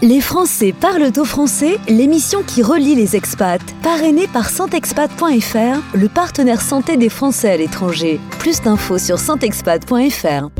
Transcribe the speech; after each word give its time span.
Les 0.00 0.20
Français 0.20 0.72
parlent 0.72 1.10
au 1.18 1.24
français, 1.24 1.76
l'émission 1.88 2.44
qui 2.46 2.62
relie 2.62 2.94
les 2.94 3.16
expats. 3.16 3.60
Parrainée 3.82 4.28
par 4.28 4.48
santexpat.fr, 4.48 5.80
le 5.92 6.08
partenaire 6.08 6.60
santé 6.60 6.96
des 6.96 7.08
Français 7.08 7.50
à 7.50 7.56
l'étranger. 7.56 8.20
Plus 8.38 8.62
d'infos 8.62 8.98
sur 8.98 9.18
santexpat.fr. 9.18 10.50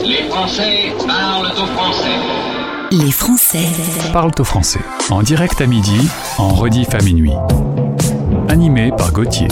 Les 0.00 0.30
Français 0.30 0.94
parlent 1.06 1.52
au 1.52 1.66
français. 1.66 2.08
Les 2.90 3.10
Français 3.10 3.68
parlent 4.14 4.32
au 4.38 4.44
français. 4.44 4.80
En 5.10 5.22
direct 5.22 5.60
à 5.60 5.66
midi, 5.66 6.08
en 6.38 6.54
rediff 6.54 6.94
à 6.94 7.02
minuit. 7.02 7.34
Animé 8.48 8.92
par 8.96 9.12
Gauthier. 9.12 9.48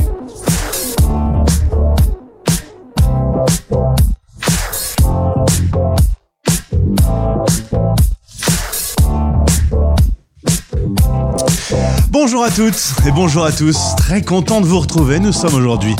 Bonjour 12.33 12.47
à 12.47 12.51
toutes 12.51 12.95
et 13.07 13.11
bonjour 13.11 13.45
à 13.45 13.53
tous. 13.53 13.95
Très 13.99 14.23
content 14.23 14.63
de 14.63 14.67
vous 14.67 14.81
retrouver. 14.81 15.21
Nous 15.21 15.33
sommes 15.33 15.55
aujourd'hui 15.55 15.95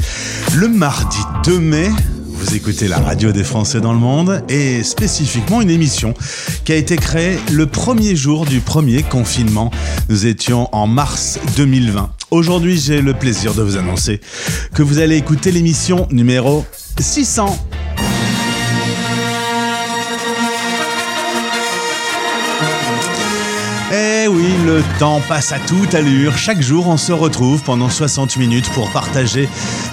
le 0.55 0.67
mardi 0.67 1.19
2 1.45 1.59
mai. 1.59 1.91
Vous 2.27 2.57
écoutez 2.57 2.89
la 2.89 2.99
radio 2.99 3.33
des 3.33 3.45
Français 3.45 3.83
dans 3.83 3.93
le 3.93 3.99
monde 3.99 4.43
et 4.49 4.83
spécifiquement 4.83 5.61
une 5.61 5.69
émission 5.69 6.15
qui 6.65 6.73
a 6.73 6.77
été 6.77 6.97
créée 6.97 7.39
le 7.53 7.67
premier 7.67 8.17
jour 8.17 8.47
du 8.47 8.61
premier 8.61 9.03
confinement. 9.03 9.71
Nous 10.09 10.25
étions 10.25 10.75
en 10.75 10.87
mars 10.87 11.39
2020. 11.59 12.11
Aujourd'hui, 12.31 12.79
j'ai 12.79 13.03
le 13.03 13.13
plaisir 13.13 13.53
de 13.53 13.61
vous 13.61 13.77
annoncer 13.77 14.23
que 14.73 14.83
vous 14.83 15.01
allez 15.01 15.19
écouter 15.19 15.53
l'émission 15.53 16.09
numéro 16.11 16.65
600. 16.99 17.59
Oui, 24.35 24.49
le 24.65 24.83
temps 24.99 25.21
passe 25.29 25.53
à 25.53 25.59
toute 25.59 25.95
allure. 25.95 26.37
Chaque 26.37 26.61
jour, 26.61 26.89
on 26.89 26.97
se 26.97 27.13
retrouve 27.13 27.63
pendant 27.63 27.89
60 27.89 28.37
minutes 28.37 28.71
pour 28.71 28.91
partager 28.91 29.49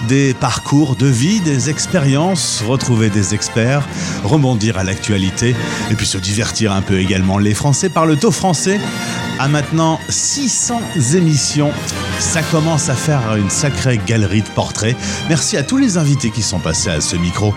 des 0.08 0.34
parcours 0.34 0.96
de 0.96 1.08
vie, 1.08 1.42
des 1.42 1.70
expériences, 1.70 2.64
retrouver 2.66 3.10
des 3.10 3.34
experts, 3.34 3.88
rebondir 4.24 4.78
à 4.78 4.84
l'actualité 4.84 5.56
et 5.92 5.96
puis 5.96 6.06
se 6.06 6.18
divertir 6.18 6.72
un 6.72 6.82
peu 6.82 7.00
également. 7.00 7.38
Les 7.38 7.54
Français 7.54 7.90
parlent 7.90 8.18
au 8.24 8.32
français 8.32 8.80
à 9.40 9.48
maintenant 9.48 10.00
600 10.10 10.82
émissions. 11.16 11.72
Ça 12.20 12.44
commence 12.44 12.90
à 12.90 12.94
faire 12.94 13.36
une 13.36 13.50
sacrée 13.50 14.00
galerie 14.06 14.42
de 14.42 14.50
portraits. 14.50 14.96
Merci 15.30 15.56
à 15.58 15.64
tous 15.64 15.78
les 15.78 15.98
invités 15.98 16.30
qui 16.30 16.44
sont 16.44 16.60
passés 16.60 16.90
à 16.90 17.02
ce 17.02 17.16
micro 17.16 17.56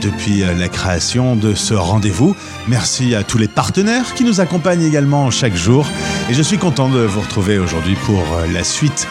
depuis 0.00 0.40
la 0.40 0.68
création 0.68 1.34
de 1.34 1.54
ce 1.54 1.74
rendez-vous. 1.74 2.36
Merci 2.68 3.14
à 3.16 3.24
tous 3.24 3.38
les 3.38 3.48
partenaires 3.48 4.14
qui 4.14 4.24
nous 4.24 4.40
accompagnent 4.40 4.84
également 4.84 5.30
chaque 5.32 5.56
jour. 5.56 5.86
Et 6.30 6.34
je 6.34 6.42
suis 6.42 6.58
content 6.58 6.88
de 6.88 7.00
vous 7.00 7.20
retrouver 7.20 7.58
aujourd'hui 7.58 7.96
pour 8.06 8.22
la 8.52 8.62
suite 8.62 9.08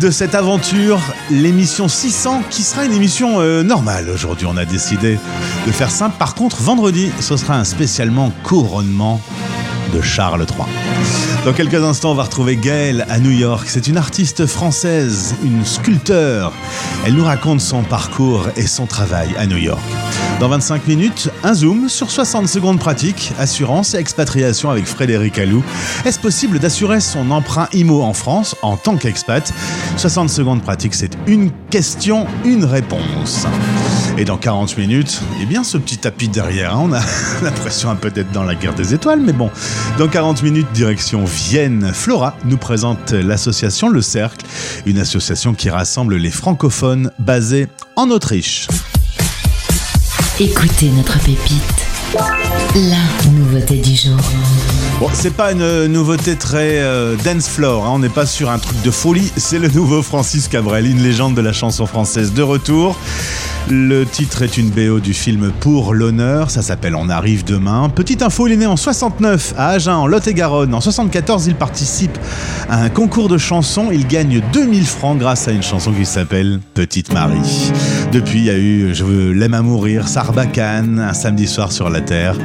de 0.00 0.10
cette 0.10 0.34
aventure, 0.34 1.00
l'émission 1.30 1.88
600, 1.88 2.42
qui 2.50 2.62
sera 2.62 2.84
une 2.84 2.92
émission 2.92 3.40
euh, 3.40 3.62
normale. 3.62 4.10
Aujourd'hui, 4.10 4.46
on 4.46 4.56
a 4.56 4.64
décidé 4.64 5.18
de 5.66 5.72
faire 5.72 5.90
simple. 5.90 6.16
Par 6.18 6.34
contre, 6.34 6.62
vendredi, 6.62 7.10
ce 7.20 7.36
sera 7.36 7.56
un 7.56 7.64
spécialement 7.64 8.30
couronnement 8.42 9.20
de 9.92 10.00
Charles 10.00 10.46
III. 10.48 10.66
Dans 11.44 11.52
quelques 11.52 11.82
instants, 11.82 12.12
on 12.12 12.14
va 12.14 12.24
retrouver 12.24 12.56
Gaëlle 12.56 13.06
à 13.08 13.18
New 13.18 13.30
York. 13.30 13.66
C'est 13.68 13.86
une 13.86 13.96
artiste 13.96 14.46
française, 14.46 15.34
une 15.44 15.64
sculpteur. 15.64 16.52
Elle 17.04 17.14
nous 17.14 17.24
raconte 17.24 17.60
son 17.60 17.82
parcours 17.82 18.48
et 18.56 18.66
son 18.66 18.86
travail 18.86 19.34
à 19.38 19.46
New 19.46 19.56
York. 19.56 19.80
Dans 20.40 20.48
25 20.48 20.86
minutes, 20.86 21.30
un 21.44 21.54
zoom 21.54 21.88
sur 21.88 22.10
60 22.10 22.48
secondes 22.48 22.78
pratiques, 22.78 23.32
assurance 23.38 23.94
et 23.94 23.98
expatriation 23.98 24.70
avec 24.70 24.86
Frédéric 24.86 25.38
Allou. 25.38 25.62
Est-ce 26.04 26.18
possible 26.18 26.58
d'assurer 26.58 27.00
son 27.00 27.30
emprunt 27.30 27.68
IMO 27.72 28.02
en 28.02 28.12
France 28.12 28.56
en 28.62 28.76
tant 28.76 28.96
qu'expat? 28.96 29.52
60 29.96 30.28
secondes 30.28 30.62
pratiques, 30.62 30.94
c'est 30.94 31.16
une 31.26 31.50
question, 31.70 32.26
une 32.44 32.64
réponse. 32.64 33.46
Et 34.18 34.24
dans 34.24 34.38
40 34.38 34.78
minutes, 34.78 35.20
eh 35.42 35.44
bien 35.44 35.62
ce 35.62 35.76
petit 35.76 35.98
tapis 35.98 36.28
derrière, 36.28 36.74
hein, 36.74 36.82
on 36.84 36.92
a 36.92 37.00
l'impression 37.42 37.90
un 37.90 37.96
peu 37.96 38.10
d'être 38.10 38.32
dans 38.32 38.44
la 38.44 38.54
guerre 38.54 38.74
des 38.74 38.94
étoiles, 38.94 39.20
mais 39.20 39.32
bon. 39.32 39.50
Dans 39.98 40.08
40 40.08 40.42
minutes, 40.42 40.66
direction 40.72 41.24
Vienne, 41.24 41.90
Flora 41.92 42.36
nous 42.44 42.56
présente 42.56 43.12
l'association 43.12 43.90
Le 43.90 44.00
Cercle, 44.00 44.46
une 44.86 44.98
association 44.98 45.52
qui 45.52 45.68
rassemble 45.68 46.16
les 46.16 46.30
francophones 46.30 47.10
basés 47.18 47.68
en 47.94 48.10
Autriche. 48.10 48.68
Écoutez 50.40 50.88
notre 50.90 51.18
pépite. 51.18 51.86
La 52.74 53.30
nouveauté 53.30 53.76
du 53.76 53.94
jour. 53.94 54.18
Bon, 54.98 55.10
c'est 55.12 55.34
pas 55.34 55.52
une 55.52 55.88
nouveauté 55.88 56.36
très 56.36 56.78
euh, 56.78 57.16
dance 57.22 57.48
floor, 57.48 57.84
hein, 57.84 57.90
on 57.92 57.98
n'est 57.98 58.08
pas 58.08 58.24
sur 58.24 58.50
un 58.50 58.58
truc 58.58 58.80
de 58.80 58.90
folie, 58.90 59.30
c'est 59.36 59.58
le 59.58 59.68
nouveau 59.68 60.00
Francis 60.00 60.48
Cabrel, 60.48 60.86
une 60.86 61.02
légende 61.02 61.34
de 61.34 61.42
la 61.42 61.52
chanson 61.52 61.84
française 61.84 62.32
de 62.32 62.42
retour. 62.42 62.96
Le 63.68 64.04
titre 64.04 64.40
est 64.42 64.56
une 64.56 64.70
BO 64.70 65.00
du 65.00 65.12
film 65.12 65.52
Pour 65.60 65.92
l'honneur, 65.92 66.50
ça 66.50 66.62
s'appelle 66.62 66.94
On 66.94 67.10
arrive 67.10 67.44
demain. 67.44 67.90
Petite 67.90 68.22
info, 68.22 68.46
il 68.46 68.54
est 68.54 68.56
né 68.56 68.66
en 68.66 68.76
69 68.76 69.54
à 69.58 69.70
Agen, 69.70 69.92
en 69.92 70.06
Lot-et-Garonne. 70.06 70.72
En 70.72 70.80
74, 70.80 71.48
il 71.48 71.56
participe 71.56 72.16
à 72.70 72.80
un 72.82 72.88
concours 72.88 73.28
de 73.28 73.38
chansons. 73.38 73.88
Il 73.92 74.06
gagne 74.06 74.40
2000 74.52 74.86
francs 74.86 75.18
grâce 75.18 75.48
à 75.48 75.50
une 75.50 75.64
chanson 75.64 75.92
qui 75.92 76.06
s'appelle 76.06 76.60
Petite 76.74 77.12
Marie. 77.12 77.72
Depuis, 78.12 78.38
il 78.38 78.44
y 78.44 78.50
a 78.50 78.58
eu 78.58 78.94
Je 78.94 79.04
l'aime 79.04 79.54
à 79.54 79.62
mourir, 79.62 80.08
Sarbacane, 80.08 80.98
un 80.98 81.12
samedi 81.12 81.46
soir 81.46 81.72
sur 81.72 81.90
la 81.90 82.00
terre. 82.00 82.36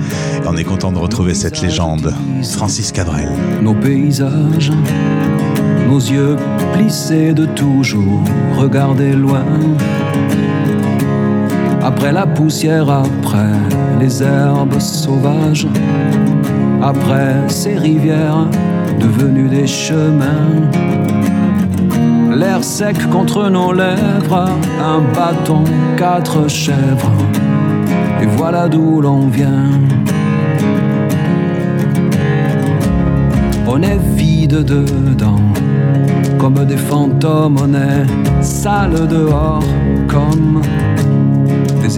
Et 0.43 0.47
on 0.47 0.57
est 0.57 0.63
content 0.63 0.91
de 0.91 0.97
retrouver 0.97 1.33
cette 1.33 1.61
légende, 1.61 2.13
Francis 2.43 2.91
Cabrel. 2.91 3.29
Nos 3.61 3.73
paysages, 3.73 4.71
nos 5.87 5.99
yeux 5.99 6.35
plissés 6.73 7.33
de 7.33 7.45
toujours, 7.45 8.23
regarder 8.57 9.13
loin 9.13 9.45
après 11.83 12.11
la 12.11 12.27
poussière, 12.27 12.89
après 12.89 13.53
les 13.99 14.21
herbes 14.21 14.79
sauvages, 14.79 15.67
après 16.81 17.35
ces 17.47 17.75
rivières 17.75 18.47
devenues 18.99 19.49
des 19.49 19.67
chemins. 19.67 20.61
L'air 22.41 22.63
sec 22.63 22.97
contre 23.11 23.49
nos 23.49 23.71
lèvres, 23.71 24.49
un 24.83 24.99
bâton, 25.15 25.63
quatre 25.95 26.49
chèvres, 26.49 27.11
et 28.19 28.25
voilà 28.25 28.67
d'où 28.67 28.99
l'on 28.99 29.27
vient. 29.27 29.69
On 33.67 33.79
est 33.83 34.01
vide 34.15 34.65
dedans, 34.65 35.45
comme 36.39 36.65
des 36.65 36.77
fantômes, 36.77 37.57
on 37.61 37.73
est 37.75 38.43
sale 38.43 39.07
dehors, 39.07 39.63
comme 40.07 40.61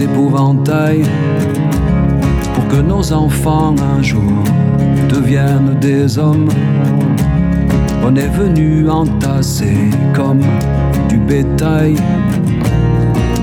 épouvantails 0.02 1.04
pour 2.54 2.66
que 2.68 2.82
nos 2.82 3.12
enfants 3.12 3.74
un 3.96 4.02
jour 4.02 4.42
deviennent 5.08 5.76
des 5.80 6.18
hommes. 6.18 6.48
On 8.06 8.14
est 8.16 8.28
venu 8.28 8.90
entasser 8.90 9.76
comme 10.12 10.42
du 11.08 11.16
bétail. 11.16 11.96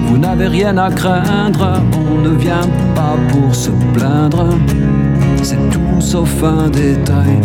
Vous 0.07 0.19
n'avez 0.19 0.47
rien 0.47 0.77
à 0.77 0.91
craindre, 0.91 1.81
on 2.11 2.19
ne 2.19 2.35
vient 2.35 2.69
pas 2.94 3.17
pour 3.31 3.55
se 3.55 3.71
plaindre. 3.94 4.45
C'est 5.41 5.69
tout 5.71 6.00
sauf 6.00 6.44
un 6.44 6.69
détail. 6.69 7.41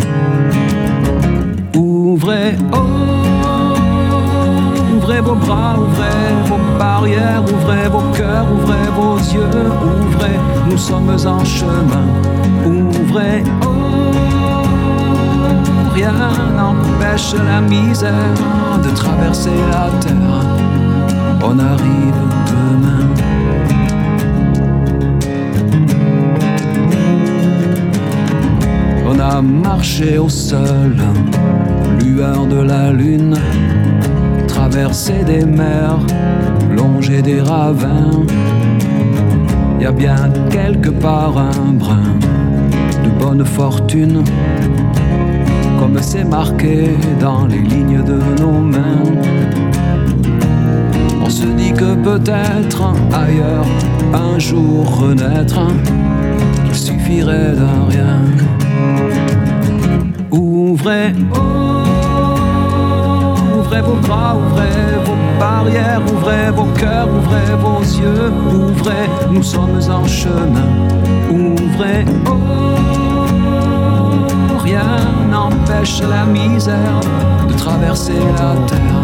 Ouvrez, 1.75 2.55
oh 2.71 2.77
Ouvrez 4.95 5.21
vos 5.21 5.35
bras, 5.35 5.75
ouvrez 5.79 6.49
vos 6.49 6.77
barrières, 6.77 7.41
ouvrez 7.41 7.87
vos 7.89 8.15
cœurs, 8.15 8.45
ouvrez 8.51 8.89
vos 8.95 9.17
yeux, 9.17 9.71
ouvrez, 10.05 10.37
nous 10.69 10.77
sommes 10.77 11.15
en 11.25 11.43
chemin. 11.45 12.07
Ouvrez, 12.65 13.43
oh, 13.63 13.66
rien 15.97 16.13
n'empêche 16.55 17.33
la 17.33 17.59
misère 17.61 18.13
de 18.83 18.89
traverser 18.89 19.57
la 19.71 19.89
terre. 19.99 20.45
On 21.43 21.57
arrive 21.59 22.21
demain. 22.51 23.07
On 29.09 29.19
a 29.19 29.41
marché 29.41 30.17
au 30.17 30.29
sol, 30.29 30.95
lueur 32.03 32.45
de 32.45 32.61
la 32.61 32.91
lune 32.91 33.37
traverser 34.47 35.23
des 35.23 35.45
mers, 35.45 35.99
longer 36.75 37.21
des 37.21 37.41
ravins. 37.41 38.25
Y 39.79 39.85
a 39.85 39.91
bien 39.91 40.31
quelque 40.49 40.89
part 40.89 41.37
un 41.37 41.73
brin 41.73 42.17
de 43.03 43.09
bonne 43.23 43.45
fortune, 43.45 44.23
c'est 46.01 46.23
marqué 46.23 46.89
dans 47.19 47.45
les 47.45 47.59
lignes 47.59 48.03
de 48.03 48.19
nos 48.41 48.59
mains. 48.59 49.03
On 51.23 51.29
se 51.29 51.45
dit 51.45 51.73
que 51.73 51.95
peut-être 51.95 52.93
ailleurs, 53.13 53.65
un 54.13 54.39
jour 54.39 54.99
renaître, 54.99 55.59
il 56.65 56.75
suffirait 56.75 57.53
d'un 57.53 57.85
rien. 57.89 58.21
Ouvrez, 60.31 61.13
ouvrez 63.57 63.81
vos 63.81 63.99
bras, 64.07 64.35
ouvrez 64.37 64.69
vos 65.05 65.39
barrières, 65.39 66.01
ouvrez 66.13 66.51
vos 66.55 66.71
cœurs, 66.79 67.09
ouvrez 67.09 67.55
vos 67.61 67.81
yeux, 67.81 68.31
ouvrez, 68.53 69.09
nous 69.31 69.43
sommes 69.43 69.81
en 69.89 70.05
chemin. 70.05 70.69
Ouvrez, 71.29 72.05
rien 74.67 74.83
n'empêche 75.31 76.01
la 76.01 76.25
misère 76.25 76.99
de 77.47 77.53
traverser 77.53 78.19
la 78.39 78.53
terre. 78.67 79.03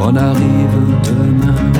On 0.00 0.14
arrive 0.16 0.78
demain. 1.04 1.72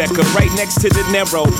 Rebecca, 0.00 0.22
right 0.34 0.50
next 0.54 0.80
to 0.80 0.88
the 0.88 1.02
narrow. 1.12 1.59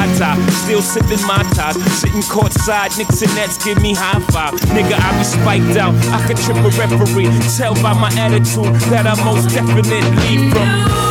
Tata. 0.07 0.51
Still 0.51 0.81
sipping 0.81 1.21
my 1.27 1.43
ties. 1.53 1.75
Sitting 1.99 2.21
courtside. 2.21 2.97
Knicks 2.97 3.21
and 3.21 3.33
Nets 3.35 3.63
give 3.63 3.81
me 3.81 3.93
high 3.93 4.19
five. 4.31 4.53
Nigga, 4.73 4.95
I 4.97 5.17
be 5.17 5.23
spiked 5.23 5.77
out. 5.77 5.93
I 6.11 6.25
could 6.27 6.37
trip 6.37 6.57
a 6.57 6.69
referee. 6.77 7.29
Tell 7.57 7.73
by 7.75 7.93
my 7.93 8.11
attitude 8.17 8.73
that 8.89 9.05
I 9.05 9.15
most 9.23 9.49
definitely 9.49 10.49
from. 10.51 11.10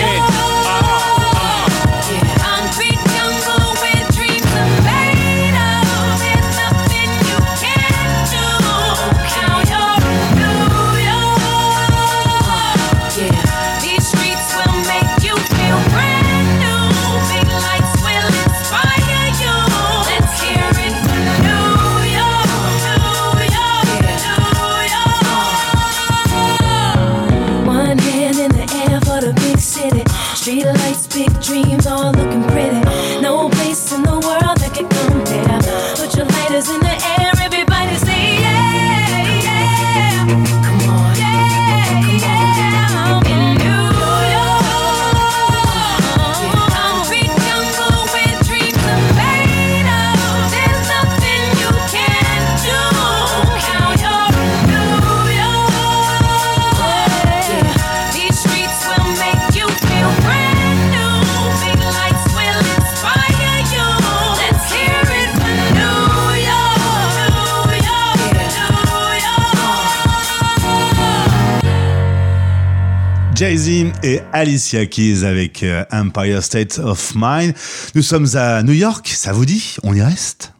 Et 74.03 74.21
Alicia 74.33 74.85
Keys 74.85 75.23
avec 75.25 75.63
euh, 75.63 75.83
Empire 75.91 76.43
State 76.43 76.79
of 76.79 77.13
Mind. 77.15 77.53
Nous 77.95 78.01
sommes 78.01 78.27
à 78.35 78.63
New 78.63 78.73
York, 78.73 79.07
ça 79.07 79.33
vous 79.33 79.45
dit? 79.45 79.75
On 79.83 79.93
y 79.93 80.01
reste? 80.01 80.53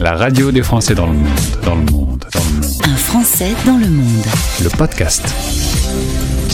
La 0.00 0.14
radio 0.14 0.52
des 0.52 0.62
Français 0.62 0.94
dans 0.94 1.06
le 1.06 1.14
monde, 1.14 1.28
dans 1.64 1.74
le 1.74 1.84
monde, 1.90 2.24
dans 2.32 2.40
le 2.40 2.60
monde. 2.60 2.72
Un 2.84 2.96
Français 2.96 3.52
dans 3.66 3.78
le 3.78 3.88
monde. 3.88 4.24
Le 4.62 4.68
podcast. 4.70 5.24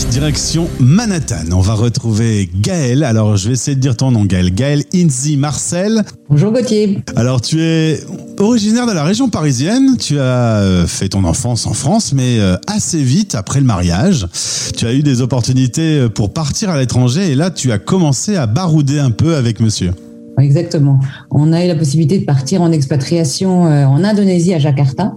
Direction 0.09 0.69
Manhattan. 0.79 1.51
On 1.51 1.59
va 1.59 1.73
retrouver 1.73 2.49
Gaël. 2.53 3.03
Alors, 3.03 3.35
je 3.35 3.49
vais 3.49 3.53
essayer 3.53 3.75
de 3.75 3.81
dire 3.81 3.97
ton 3.97 4.11
nom, 4.11 4.23
Gaël. 4.23 4.53
Gaël 4.53 4.83
Inzi 4.93 5.35
Marcel. 5.35 6.03
Bonjour 6.29 6.51
Gauthier. 6.53 6.99
Alors, 7.15 7.41
tu 7.41 7.61
es 7.61 7.99
originaire 8.39 8.85
de 8.87 8.91
la 8.91 9.03
région 9.03 9.29
parisienne. 9.29 9.97
Tu 9.97 10.19
as 10.19 10.57
euh, 10.57 10.87
fait 10.87 11.09
ton 11.09 11.23
enfance 11.23 11.65
en 11.65 11.73
France, 11.73 12.13
mais 12.13 12.39
euh, 12.39 12.55
assez 12.67 13.01
vite 13.01 13.35
après 13.35 13.59
le 13.59 13.65
mariage. 13.65 14.27
Tu 14.75 14.85
as 14.85 14.93
eu 14.93 15.03
des 15.03 15.21
opportunités 15.21 15.99
euh, 15.99 16.09
pour 16.09 16.33
partir 16.33 16.69
à 16.69 16.77
l'étranger 16.77 17.31
et 17.31 17.35
là, 17.35 17.51
tu 17.51 17.71
as 17.71 17.77
commencé 17.77 18.35
à 18.35 18.47
barouder 18.47 18.99
un 18.99 19.11
peu 19.11 19.35
avec 19.35 19.59
monsieur. 19.59 19.91
Exactement. 20.37 20.99
On 21.31 21.53
a 21.53 21.63
eu 21.63 21.67
la 21.67 21.75
possibilité 21.75 22.19
de 22.19 22.25
partir 22.25 22.61
en 22.61 22.73
expatriation 22.73 23.61
en 23.63 24.03
Indonésie 24.03 24.53
à 24.53 24.59
Jakarta. 24.59 25.13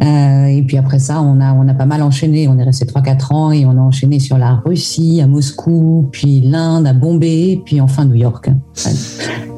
Et 0.00 0.62
puis 0.64 0.76
après 0.76 1.00
ça, 1.00 1.20
on 1.20 1.40
a, 1.40 1.52
on 1.52 1.66
a 1.66 1.74
pas 1.74 1.84
mal 1.84 2.00
enchaîné. 2.00 2.46
On 2.46 2.56
est 2.56 2.62
resté 2.62 2.84
3-4 2.84 3.34
ans 3.34 3.50
et 3.50 3.66
on 3.66 3.72
a 3.72 3.80
enchaîné 3.80 4.20
sur 4.20 4.38
la 4.38 4.62
Russie, 4.64 5.20
à 5.20 5.26
Moscou, 5.26 6.08
puis 6.12 6.42
l'Inde, 6.42 6.86
à 6.86 6.92
Bombay, 6.92 7.60
puis 7.64 7.80
enfin 7.80 8.04
New 8.04 8.14
York. 8.14 8.50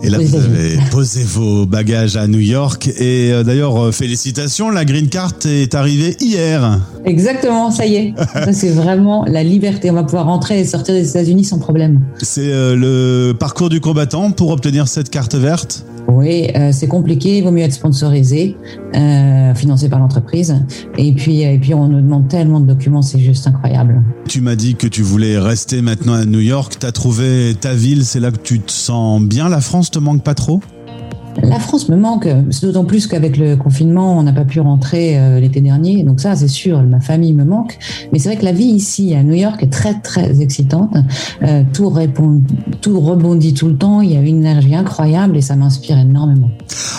Et 0.05 0.11
là, 0.11 0.19
vous 0.19 0.37
avez 0.37 0.79
posé 0.91 1.23
vos 1.23 1.65
bagages 1.67 2.17
à 2.17 2.27
New 2.27 2.41
York. 2.41 2.89
Et 2.99 3.33
euh, 3.33 3.43
d'ailleurs, 3.43 3.87
euh, 3.87 3.93
félicitations, 3.93 4.69
la 4.69 4.85
green 4.85 5.09
card 5.09 5.33
est 5.47 5.75
arrivée 5.75 6.17
hier. 6.21 6.81
Exactement, 7.05 7.71
ça 7.71 7.87
y 7.87 7.97
est. 7.97 8.15
Ça, 8.35 8.53
c'est 8.53 8.71
vraiment 8.71 9.25
la 9.25 9.43
liberté. 9.43 9.91
On 9.91 9.95
va 9.95 10.05
pouvoir 10.05 10.27
rentrer 10.27 10.61
et 10.61 10.65
sortir 10.65 10.95
des 10.95 11.09
États-Unis 11.09 11.45
sans 11.45 11.59
problème. 11.59 12.01
C'est 12.23 12.53
euh, 12.53 12.77
le 12.77 13.33
parcours 13.33 13.69
du 13.69 13.81
combattant 13.81 14.31
pour 14.31 14.51
obtenir 14.51 14.89
cette 14.89 15.11
carte 15.11 15.35
verte? 15.35 15.85
Oui, 16.07 16.49
euh, 16.55 16.71
c'est 16.73 16.87
compliqué. 16.87 17.39
Il 17.39 17.45
vaut 17.45 17.51
mieux 17.51 17.63
être 17.63 17.73
sponsorisé, 17.73 18.57
euh, 18.95 19.55
financé 19.55 19.89
par 19.89 19.99
l'entreprise. 19.99 20.55
Et 20.99 21.13
puis, 21.13 21.43
et 21.43 21.59
puis, 21.59 21.75
on 21.75 21.89
nous 21.89 22.01
demande 22.01 22.29
tellement 22.29 22.61
de 22.61 22.67
documents, 22.67 23.03
c'est 23.03 23.19
juste 23.19 23.47
incroyable. 23.47 24.03
Tu 24.29 24.41
m'as 24.41 24.55
dit 24.55 24.75
que 24.75 24.87
tu 24.87 25.03
voulais 25.03 25.39
rester 25.39 25.81
maintenant 25.81 26.15
à 26.15 26.25
New 26.25 26.41
York. 26.41 26.77
T'as 26.79 26.93
trouvé 26.93 27.55
ta 27.59 27.75
ville, 27.75 28.05
c'est 28.05 28.21
là 28.21 28.31
que 28.31 28.41
tu 28.43 28.61
te 28.61 28.71
sens 28.71 29.23
bien. 29.23 29.49
La 29.49 29.61
France 29.61 29.91
manque 29.99 30.23
pas 30.23 30.35
trop 30.35 30.61
La 31.43 31.59
France 31.59 31.89
me 31.89 31.97
manque, 31.97 32.29
d'autant 32.63 32.85
plus 32.85 33.07
qu'avec 33.07 33.37
le 33.37 33.57
confinement, 33.57 34.19
on 34.19 34.23
n'a 34.23 34.33
pas 34.33 34.45
pu 34.45 34.61
rentrer 34.61 35.19
euh, 35.19 35.41
l'été 35.41 35.61
dernier. 35.61 36.05
Donc 36.05 36.21
ça, 36.21 36.37
c'est 36.37 36.49
sûr, 36.49 36.83
ma 36.83 37.01
famille 37.01 37.33
me 37.33 37.45
manque. 37.45 37.79
Mais 38.13 38.19
c'est 38.19 38.29
vrai 38.29 38.39
que 38.39 38.45
la 38.45 38.53
vie 38.53 38.65
ici 38.65 39.15
à 39.15 39.23
New 39.23 39.35
York 39.35 39.63
est 39.63 39.73
très 39.73 39.95
très 40.01 40.41
excitante. 40.41 40.95
Euh, 41.43 41.63
tout 41.73 41.89
répond, 41.89 42.41
tout 42.81 43.01
rebondit 43.01 43.53
tout 43.55 43.67
le 43.67 43.77
temps. 43.77 44.01
Il 44.01 44.13
y 44.13 44.17
a 44.17 44.21
une 44.21 44.39
énergie 44.39 44.75
incroyable 44.75 45.37
et 45.37 45.41
ça 45.41 45.57
m'inspire 45.57 45.99
énormément. 45.99 46.51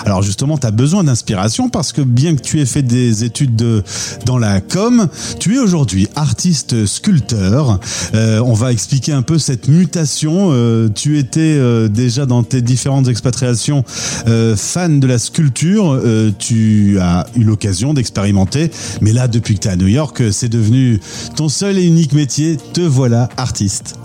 Alors 0.06 0.22
justement, 0.22 0.58
tu 0.58 0.68
as 0.68 0.72
besoin 0.72 1.04
d'inspiration 1.04 1.70
parce 1.70 1.92
que 1.92 2.02
bien 2.02 2.36
que 2.36 2.42
tu 2.42 2.60
aies 2.60 2.66
fait 2.66 2.84
des 2.84 3.24
études 3.24 3.56
de, 3.56 3.84
dans 4.26 4.38
la 4.38 4.62
com, 4.62 5.08
tu 5.40 5.56
es 5.56 5.60
aujourd'hui 5.60 6.08
artiste 6.16 6.86
sculpteur. 6.86 7.80
Euh, 8.14 8.42
on 8.46 8.54
va 8.54 8.72
expliquer 8.72 9.14
un 9.14 9.22
peu 9.22 9.40
cette 9.40 9.68
mutation. 9.68 10.52
Tu 10.94 11.18
étais 11.18 11.90
déjà 11.90 12.26
dans 12.26 12.44
tes 12.44 12.62
différentes 12.62 13.08
expatriations 13.08 13.84
euh, 14.28 14.56
fan 14.56 15.00
de 15.00 15.08
la 15.08 15.18
sculpture. 15.18 15.92
Euh, 15.92 16.32
tu 16.38 16.98
as 17.00 17.28
eu 17.36 17.44
l'occasion 17.44 17.94
d'expérimenter. 17.94 18.72
Mais 19.02 19.14
là, 19.14 19.28
depuis 19.28 19.56
que 19.56 19.62
tu 19.62 19.68
es 19.68 19.72
à 19.72 19.76
New 19.76 19.88
York, 19.88 20.22
euh, 20.22 20.32
c'est 20.32 20.50
devenu 20.50 21.00
ton 21.36 21.50
seul 21.50 21.78
et 21.78 21.84
unique 21.84 22.14
métier. 22.14 22.58
Te 22.74 22.82
voilà 22.82 23.30
artiste. 23.38 23.96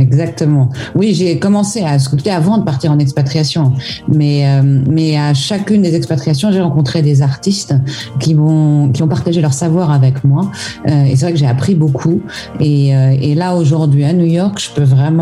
Exactement. 0.00 0.70
Oui, 0.94 1.14
j'ai 1.14 1.38
commencé 1.38 1.82
à 1.82 1.98
sculpter 1.98 2.30
avant 2.30 2.58
de 2.58 2.64
partir 2.64 2.90
en 2.90 2.98
expatriation, 2.98 3.74
mais 4.08 4.48
euh, 4.48 4.62
mais 4.88 5.18
à 5.18 5.34
chacune 5.34 5.82
des 5.82 5.94
expatriations, 5.94 6.50
j'ai 6.52 6.60
rencontré 6.60 7.02
des 7.02 7.20
artistes 7.22 7.74
qui 8.18 8.34
vont 8.34 8.90
qui 8.90 9.02
ont 9.02 9.08
partagé 9.08 9.40
leur 9.42 9.52
savoir 9.52 9.90
avec 9.90 10.24
moi. 10.24 10.50
Euh, 10.88 11.04
et 11.04 11.16
c'est 11.16 11.26
vrai 11.26 11.32
que 11.32 11.38
j'ai 11.38 11.46
appris 11.46 11.74
beaucoup. 11.74 12.22
Et, 12.60 12.96
euh, 12.96 13.14
et 13.20 13.34
là 13.34 13.54
aujourd'hui 13.56 14.04
à 14.04 14.12
New 14.12 14.26
York, 14.26 14.58
je 14.58 14.70
peux 14.74 14.86
vraiment 14.86 15.20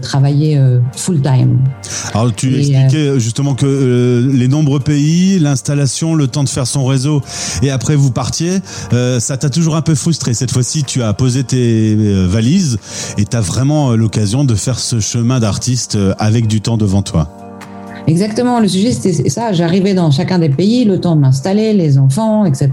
travailler 0.00 0.60
full 0.96 1.20
time. 1.20 1.58
Alors 2.14 2.32
tu 2.34 2.54
Et, 2.54 2.70
expliquais 2.70 3.18
justement 3.18 3.54
que 3.54 4.28
les 4.32 4.48
nombreux 4.48 4.80
pays, 4.80 5.38
l'installation, 5.38 6.14
le 6.14 6.28
temps 6.28 6.44
de 6.44 6.48
faire 6.48 6.66
son 6.66 6.84
réseau 6.84 7.22
et 7.62 7.70
après 7.70 7.96
vous 7.96 8.10
partiez, 8.10 8.60
ça 9.18 9.36
t'a 9.36 9.50
toujours 9.50 9.76
un 9.76 9.82
peu 9.82 9.94
frustré. 9.94 10.34
Cette 10.34 10.52
fois-ci, 10.52 10.84
tu 10.84 11.02
as 11.02 11.12
posé 11.12 11.44
tes 11.44 11.94
valises 12.26 12.78
et 13.18 13.24
tu 13.24 13.36
as 13.36 13.40
vraiment 13.40 13.72
euh, 13.92 13.96
l'occasion 14.14 14.44
de 14.44 14.54
faire 14.54 14.78
ce 14.78 15.00
chemin 15.00 15.40
d'artiste 15.40 15.96
euh, 15.96 16.12
avec 16.18 16.46
du 16.46 16.60
temps 16.60 16.76
devant 16.76 17.00
toi. 17.00 17.30
Exactement, 18.06 18.60
le 18.60 18.68
sujet 18.68 18.92
c'était 18.92 19.30
ça. 19.30 19.54
J'arrivais 19.54 19.94
dans 19.94 20.10
chacun 20.10 20.38
des 20.38 20.50
pays, 20.50 20.84
le 20.84 21.00
temps 21.00 21.16
de 21.16 21.22
m'installer, 21.22 21.72
les 21.72 21.96
enfants, 21.96 22.44
etc. 22.44 22.68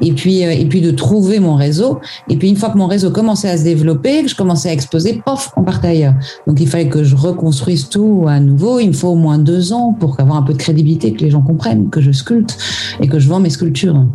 Et 0.00 0.12
puis 0.12 0.46
euh, 0.46 0.52
et 0.52 0.64
puis 0.64 0.80
de 0.80 0.90
trouver 0.90 1.38
mon 1.38 1.54
réseau. 1.54 2.00
Et 2.30 2.36
puis 2.36 2.48
une 2.48 2.56
fois 2.56 2.70
que 2.70 2.78
mon 2.78 2.86
réseau 2.86 3.10
commençait 3.10 3.50
à 3.50 3.58
se 3.58 3.64
développer, 3.64 4.22
que 4.22 4.30
je 4.30 4.34
commençais 4.34 4.70
à 4.70 4.72
exposer, 4.72 5.20
pof, 5.22 5.50
on 5.54 5.64
partait 5.64 5.88
ailleurs. 5.88 6.14
Donc 6.46 6.58
il 6.60 6.66
fallait 6.66 6.88
que 6.88 7.04
je 7.04 7.14
reconstruise 7.14 7.90
tout 7.90 8.24
à 8.26 8.40
nouveau. 8.40 8.80
Il 8.80 8.88
me 8.88 8.94
faut 8.94 9.08
au 9.08 9.16
moins 9.16 9.36
deux 9.36 9.74
ans 9.74 9.94
pour 10.00 10.18
avoir 10.18 10.38
un 10.38 10.42
peu 10.42 10.54
de 10.54 10.58
crédibilité, 10.58 11.12
que 11.12 11.22
les 11.22 11.30
gens 11.30 11.42
comprennent 11.42 11.90
que 11.90 12.00
je 12.00 12.10
sculpte 12.10 12.56
et 13.02 13.06
que 13.06 13.18
je 13.18 13.28
vends 13.28 13.40
mes 13.40 13.50
sculptures. 13.50 14.06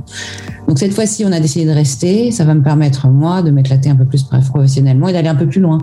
Donc 0.67 0.79
cette 0.79 0.93
fois-ci, 0.93 1.25
on 1.25 1.31
a 1.31 1.39
décidé 1.39 1.65
de 1.65 1.75
rester. 1.75 2.31
Ça 2.31 2.43
va 2.43 2.55
me 2.55 2.63
permettre 2.63 3.07
moi 3.07 3.43
de 3.43 3.51
m'éclater 3.51 3.91
un 3.91 3.95
peu 3.95 4.05
plus 4.05 4.23
professionnellement 4.23 5.09
et 5.09 5.13
d'aller 5.13 5.29
un 5.29 5.35
peu 5.35 5.45
plus 5.45 5.61
loin. 5.61 5.77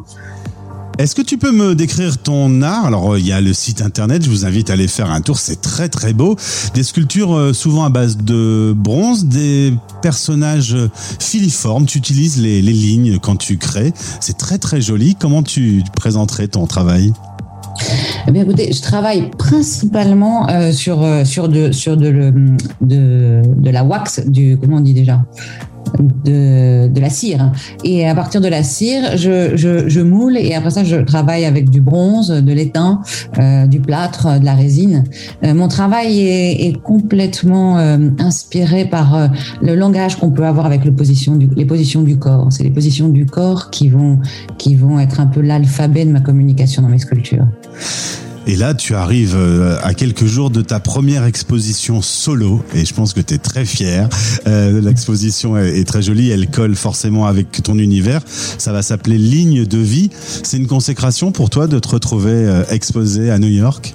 Est-ce 0.98 1.14
que 1.14 1.22
tu 1.22 1.38
peux 1.38 1.52
me 1.52 1.74
décrire 1.74 2.18
ton 2.18 2.60
art? 2.60 2.84
Alors, 2.84 3.14
euh, 3.14 3.18
il 3.18 3.26
y 3.26 3.32
a 3.32 3.40
le 3.40 3.54
site 3.54 3.80
internet, 3.80 4.22
je 4.22 4.28
vous 4.28 4.44
invite 4.44 4.68
à 4.68 4.74
aller 4.74 4.88
faire 4.88 5.10
un 5.10 5.22
tour, 5.22 5.38
c'est 5.38 5.60
très 5.60 5.88
très 5.88 6.12
beau. 6.12 6.36
Des 6.74 6.82
sculptures 6.82 7.34
euh, 7.34 7.52
souvent 7.54 7.84
à 7.84 7.88
base 7.88 8.18
de 8.18 8.74
bronze, 8.76 9.24
des 9.24 9.72
personnages 10.02 10.74
euh, 10.74 10.90
filiformes, 11.18 11.86
tu 11.86 11.96
utilises 11.96 12.38
les, 12.38 12.60
les 12.60 12.72
lignes 12.72 13.18
quand 13.18 13.36
tu 13.36 13.56
crées, 13.56 13.94
c'est 14.20 14.36
très 14.36 14.58
très 14.58 14.82
joli. 14.82 15.16
Comment 15.18 15.42
tu 15.42 15.82
présenterais 15.96 16.48
ton 16.48 16.66
travail? 16.66 17.12
Eh 18.26 18.30
bien, 18.30 18.42
écoutez, 18.42 18.72
je 18.72 18.80
travaille 18.82 19.30
principalement 19.38 20.48
euh, 20.48 20.72
sur 20.72 21.02
euh, 21.02 21.24
sur 21.24 21.48
de 21.48 21.72
sur 21.72 21.96
de, 21.96 22.08
le- 22.08 22.56
de 22.80 23.42
de 23.56 23.70
la 23.70 23.84
wax, 23.84 24.26
du 24.26 24.56
comment 24.58 24.76
on 24.76 24.80
dit 24.80 24.94
déjà? 24.94 25.24
De, 25.98 26.88
de 26.88 27.00
la 27.00 27.10
cire. 27.10 27.52
Et 27.84 28.08
à 28.08 28.14
partir 28.14 28.40
de 28.40 28.48
la 28.48 28.62
cire, 28.62 29.16
je, 29.16 29.56
je, 29.56 29.88
je 29.90 30.00
moule 30.00 30.38
et 30.38 30.54
après 30.54 30.70
ça, 30.70 30.84
je 30.84 30.96
travaille 30.96 31.44
avec 31.44 31.68
du 31.68 31.82
bronze, 31.82 32.28
de 32.30 32.52
l'étain, 32.52 33.02
euh, 33.38 33.66
du 33.66 33.78
plâtre, 33.80 34.40
de 34.40 34.44
la 34.44 34.54
résine. 34.54 35.04
Euh, 35.44 35.52
mon 35.52 35.68
travail 35.68 36.20
est, 36.20 36.66
est 36.68 36.80
complètement 36.82 37.76
euh, 37.78 37.98
inspiré 38.20 38.86
par 38.86 39.14
euh, 39.14 39.26
le 39.60 39.74
langage 39.74 40.16
qu'on 40.16 40.30
peut 40.30 40.46
avoir 40.46 40.64
avec 40.64 40.86
le 40.86 40.92
position 40.92 41.36
du, 41.36 41.50
les 41.54 41.66
positions 41.66 42.00
du 42.02 42.16
corps. 42.16 42.46
C'est 42.50 42.62
les 42.62 42.70
positions 42.70 43.10
du 43.10 43.26
corps 43.26 43.68
qui 43.68 43.90
vont, 43.90 44.18
qui 44.56 44.74
vont 44.76 44.98
être 44.98 45.20
un 45.20 45.26
peu 45.26 45.42
l'alphabet 45.42 46.06
de 46.06 46.10
ma 46.10 46.20
communication 46.20 46.80
dans 46.80 46.88
mes 46.88 46.98
sculptures. 47.00 47.46
Et 48.46 48.56
là, 48.56 48.74
tu 48.74 48.94
arrives 48.94 49.36
euh, 49.36 49.78
à 49.82 49.94
quelques 49.94 50.26
jours 50.26 50.50
de 50.50 50.62
ta 50.62 50.80
première 50.80 51.24
exposition 51.24 52.02
solo, 52.02 52.62
et 52.74 52.84
je 52.84 52.92
pense 52.92 53.12
que 53.12 53.20
tu 53.20 53.34
es 53.34 53.38
très 53.38 53.64
fier. 53.64 54.08
Euh, 54.48 54.80
L'exposition 54.80 55.56
est, 55.56 55.84
très 55.84 56.02
jolie, 56.02 56.30
elle 56.30 56.48
colle 56.50 56.74
forcément 56.74 57.26
avec 57.26 57.62
ton 57.62 57.78
univers. 57.78 58.20
Ça 58.26 58.72
va 58.72 58.82
s'appeler 58.82 59.16
Ligne 59.16 59.64
de 59.64 59.78
vie. 59.78 60.10
C'est 60.42 60.56
une 60.56 60.66
consécration 60.66 61.30
pour 61.30 61.50
toi 61.50 61.68
de 61.68 61.78
te 61.78 61.88
retrouver 61.88 62.32
euh, 62.32 62.64
exposé 62.70 63.30
à 63.30 63.38
New 63.38 63.48
York? 63.48 63.94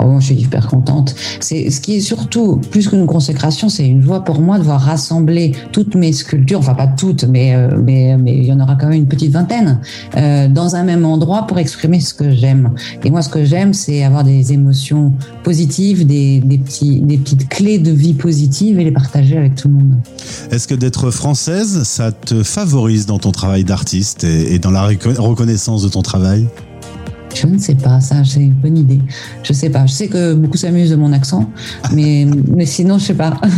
Oh, 0.00 0.16
je 0.18 0.26
suis 0.26 0.34
hyper 0.34 0.66
contente. 0.66 1.14
C'est 1.40 1.70
ce 1.70 1.80
qui 1.80 1.96
est 1.96 2.00
surtout 2.00 2.60
plus 2.70 2.88
qu'une 2.88 3.06
consécration, 3.06 3.68
c'est 3.68 3.86
une 3.86 4.02
joie 4.02 4.24
pour 4.24 4.40
moi 4.40 4.58
de 4.58 4.64
voir 4.64 4.80
rassembler 4.80 5.52
toutes 5.72 5.94
mes 5.94 6.12
sculptures, 6.12 6.58
enfin 6.58 6.74
pas 6.74 6.86
toutes, 6.86 7.24
mais 7.24 7.54
euh, 7.54 7.68
mais 7.82 8.16
mais 8.16 8.36
il 8.36 8.44
y 8.44 8.52
en 8.52 8.60
aura 8.60 8.76
quand 8.76 8.88
même 8.88 8.98
une 8.98 9.08
petite 9.08 9.32
vingtaine 9.32 9.80
euh, 10.16 10.48
dans 10.48 10.76
un 10.76 10.84
même 10.84 11.04
endroit 11.04 11.46
pour 11.46 11.58
exprimer 11.58 12.00
ce 12.00 12.14
que 12.14 12.30
j'aime. 12.30 12.70
Et 13.04 13.10
moi, 13.10 13.22
ce 13.22 13.28
que 13.28 13.44
j'aime, 13.44 13.74
c'est 13.74 14.04
avoir 14.04 14.24
des 14.24 14.52
émotions 14.52 15.12
positives, 15.44 16.06
des, 16.06 16.40
des 16.40 16.58
petits 16.58 17.00
des 17.00 17.18
petites 17.18 17.48
clés 17.48 17.78
de 17.78 17.90
vie 17.90 18.14
positives 18.14 18.78
et 18.80 18.84
les 18.84 18.92
partager 18.92 19.36
avec 19.36 19.54
tout 19.54 19.68
le 19.68 19.74
monde. 19.74 19.94
Est-ce 20.50 20.66
que 20.66 20.74
d'être 20.74 21.10
française, 21.10 21.82
ça 21.84 22.12
te 22.12 22.42
favorise 22.42 23.06
dans 23.06 23.18
ton 23.18 23.32
travail 23.32 23.64
d'artiste 23.64 24.24
et, 24.24 24.58
dans 24.58 24.70
la 24.70 24.88
reco- 24.88 25.18
reconnaissance 25.18 25.82
de 25.82 25.88
ton 25.88 26.02
travail? 26.02 26.46
Je 27.34 27.46
ne 27.46 27.58
sais 27.58 27.74
pas, 27.74 28.00
ça, 28.00 28.24
c'est 28.24 28.40
une 28.40 28.52
bonne 28.52 28.76
idée. 28.76 29.00
Je 29.42 29.52
sais 29.52 29.70
pas. 29.70 29.86
Je 29.86 29.92
sais 29.92 30.08
que 30.08 30.34
beaucoup 30.34 30.56
s'amusent 30.56 30.90
de 30.90 30.96
mon 30.96 31.12
accent, 31.12 31.50
mais, 31.92 32.26
mais 32.54 32.66
sinon, 32.66 32.98
je 32.98 33.04
sais 33.04 33.14
pas. 33.14 33.40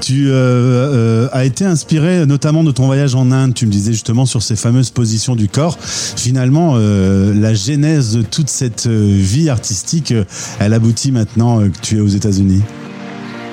Tu 0.00 0.28
euh, 0.28 0.32
euh, 0.32 1.28
as 1.32 1.44
été 1.44 1.64
inspiré 1.64 2.26
notamment 2.26 2.64
de 2.64 2.72
ton 2.72 2.86
voyage 2.86 3.14
en 3.14 3.30
Inde. 3.30 3.54
Tu 3.54 3.66
me 3.66 3.70
disais 3.70 3.92
justement 3.92 4.26
sur 4.26 4.42
ces 4.42 4.56
fameuses 4.56 4.90
positions 4.90 5.36
du 5.36 5.46
corps. 5.46 5.78
Finalement, 5.80 6.72
euh, 6.74 7.32
la 7.32 7.54
genèse 7.54 8.14
de 8.14 8.22
toute 8.22 8.48
cette 8.48 8.88
vie 8.88 9.50
artistique, 9.50 10.12
elle 10.58 10.74
aboutit 10.74 11.12
maintenant 11.12 11.60
que 11.60 11.78
tu 11.80 11.98
es 11.98 12.00
aux 12.00 12.08
États-Unis. 12.08 12.62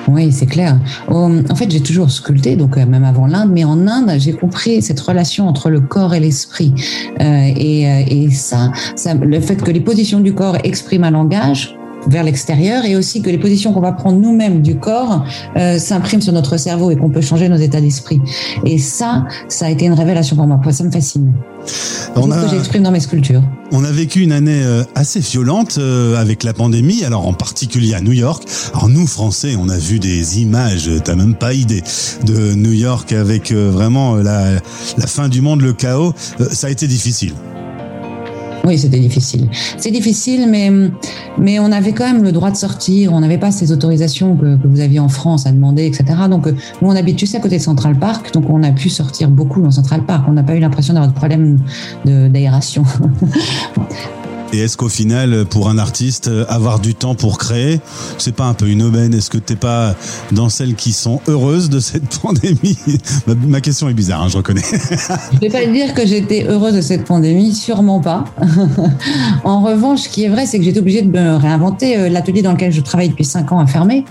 Oui, 0.07 0.31
c'est 0.31 0.45
clair. 0.45 0.79
En 1.09 1.55
fait, 1.55 1.69
j'ai 1.69 1.81
toujours 1.81 2.09
sculpté, 2.09 2.55
donc 2.55 2.77
euh, 2.77 2.85
même 2.85 3.03
avant 3.03 3.27
l'Inde, 3.27 3.49
mais 3.51 3.65
en 3.65 3.87
Inde, 3.87 4.13
j'ai 4.17 4.33
compris 4.33 4.81
cette 4.81 4.99
relation 4.99 5.47
entre 5.47 5.69
le 5.69 5.81
corps 5.81 6.13
et 6.13 6.19
l'esprit. 6.19 6.73
Euh, 7.19 7.51
et, 7.55 7.87
euh, 7.87 8.03
et 8.07 8.31
ça, 8.31 8.71
ça, 8.95 9.13
le 9.13 9.39
fait 9.41 9.57
que 9.57 9.71
les 9.71 9.81
positions 9.81 10.19
du 10.19 10.33
corps 10.33 10.57
expriment 10.63 11.05
un 11.05 11.11
langage 11.11 11.76
vers 12.07 12.23
l'extérieur 12.23 12.85
et 12.85 12.95
aussi 12.95 13.21
que 13.21 13.29
les 13.29 13.37
positions 13.37 13.73
qu'on 13.73 13.81
va 13.81 13.91
prendre 13.91 14.17
nous-mêmes 14.19 14.61
du 14.61 14.77
corps 14.77 15.25
euh, 15.57 15.77
s'impriment 15.79 16.21
sur 16.21 16.33
notre 16.33 16.57
cerveau 16.57 16.91
et 16.91 16.95
qu'on 16.95 17.09
peut 17.09 17.21
changer 17.21 17.49
nos 17.49 17.57
états 17.57 17.81
d'esprit. 17.81 18.21
Et 18.65 18.77
ça, 18.77 19.25
ça 19.47 19.65
a 19.65 19.69
été 19.69 19.85
une 19.85 19.93
révélation 19.93 20.35
pour 20.35 20.47
moi. 20.47 20.59
Ça 20.71 20.83
me 20.83 20.91
fascine. 20.91 21.33
On 22.15 22.27
ce 22.27 22.33
a- 22.33 22.43
que 22.43 22.49
j'exprime 22.49 22.83
dans 22.83 22.91
mes 22.91 22.99
sculptures. 22.99 23.43
On 23.71 23.83
a 23.83 23.91
vécu 23.91 24.21
une 24.21 24.31
année 24.31 24.61
euh, 24.63 24.83
assez 24.95 25.19
violente 25.19 25.75
euh, 25.77 26.15
avec 26.15 26.43
la 26.43 26.53
pandémie, 26.53 27.03
alors 27.03 27.27
en 27.27 27.33
particulier 27.33 27.93
à 27.93 28.01
New 28.01 28.13
York. 28.13 28.43
Alors 28.73 28.87
nous, 28.89 29.05
Français, 29.07 29.55
on 29.59 29.67
a 29.69 29.77
vu 29.77 29.99
des 29.99 30.39
images, 30.39 30.89
t'as 31.03 31.15
même 31.15 31.35
pas 31.35 31.53
idée, 31.53 31.83
de 32.25 32.53
New 32.53 32.71
York 32.71 33.11
avec 33.11 33.51
vraiment 33.51 34.15
la, 34.15 34.53
la 34.97 35.07
fin 35.07 35.27
du 35.29 35.41
monde, 35.41 35.61
le 35.61 35.73
chaos. 35.73 36.13
Ça 36.51 36.67
a 36.67 36.69
été 36.69 36.87
difficile. 36.87 37.33
Oui, 38.67 38.77
c'était 38.77 38.99
difficile. 38.99 39.49
C'est 39.77 39.91
difficile, 39.91 40.45
mais, 40.49 40.69
mais 41.37 41.57
on 41.57 41.71
avait 41.71 41.93
quand 41.93 42.03
même 42.03 42.21
le 42.21 42.33
droit 42.33 42.51
de 42.51 42.57
sortir. 42.57 43.13
On 43.13 43.21
n'avait 43.21 43.37
pas 43.37 43.49
ces 43.49 43.71
autorisations 43.71 44.35
que, 44.35 44.57
que 44.57 44.67
vous 44.67 44.81
aviez 44.81 44.99
en 44.99 45.07
France 45.07 45.47
à 45.47 45.53
demander, 45.53 45.85
etc. 45.85 46.03
Donc, 46.29 46.47
euh, 46.47 46.51
nous, 46.81 46.89
on 46.89 46.95
habite, 46.95 47.25
sais, 47.25 47.37
à 47.37 47.39
côté 47.39 47.59
de 47.59 47.63
Central 47.63 47.97
Park. 47.97 48.33
Donc, 48.33 48.49
on 48.49 48.61
a 48.63 48.71
pu 48.71 48.89
sortir 48.89 49.29
beaucoup 49.29 49.61
dans 49.61 49.71
Central 49.71 50.03
Park. 50.03 50.25
On 50.27 50.33
n'a 50.33 50.43
pas 50.43 50.53
eu 50.53 50.59
l'impression 50.59 50.93
d'avoir 50.93 51.09
de 51.09 51.15
problème 51.15 51.59
d'aération. 52.03 52.83
Et 54.53 54.59
est-ce 54.59 54.77
qu'au 54.77 54.89
final, 54.89 55.45
pour 55.45 55.69
un 55.69 55.77
artiste, 55.77 56.29
avoir 56.47 56.79
du 56.79 56.95
temps 56.95 57.15
pour 57.15 57.37
créer, 57.37 57.81
c'est 58.17 58.35
pas 58.35 58.45
un 58.45 58.53
peu 58.53 58.67
une 58.67 58.81
aubaine? 58.81 59.13
Est-ce 59.13 59.29
que 59.29 59.37
t'es 59.37 59.55
pas 59.55 59.95
dans 60.31 60.49
celles 60.49 60.75
qui 60.75 60.93
sont 60.93 61.19
heureuses 61.27 61.69
de 61.69 61.79
cette 61.79 62.19
pandémie? 62.21 62.77
Ma, 63.27 63.35
ma 63.35 63.61
question 63.61 63.89
est 63.89 63.93
bizarre, 63.93 64.23
hein, 64.23 64.29
je 64.29 64.37
reconnais. 64.37 64.61
Je 65.33 65.39
vais 65.39 65.49
pas 65.49 65.65
dire 65.65 65.93
que 65.93 66.05
j'étais 66.05 66.45
heureuse 66.47 66.75
de 66.75 66.81
cette 66.81 67.05
pandémie, 67.05 67.53
sûrement 67.53 67.99
pas. 67.99 68.25
en 69.43 69.61
revanche, 69.61 70.01
ce 70.03 70.09
qui 70.09 70.23
est 70.23 70.29
vrai, 70.29 70.45
c'est 70.45 70.59
que 70.59 70.63
j'étais 70.63 70.79
obligée 70.79 71.01
de 71.01 71.11
me 71.11 71.35
réinventer. 71.35 71.97
Euh, 71.97 72.09
L'atelier 72.09 72.41
dans 72.41 72.53
lequel 72.53 72.71
je 72.71 72.81
travaille 72.81 73.09
depuis 73.09 73.25
cinq 73.25 73.51
ans 73.51 73.59
a 73.59 73.67
fermé. 73.67 74.05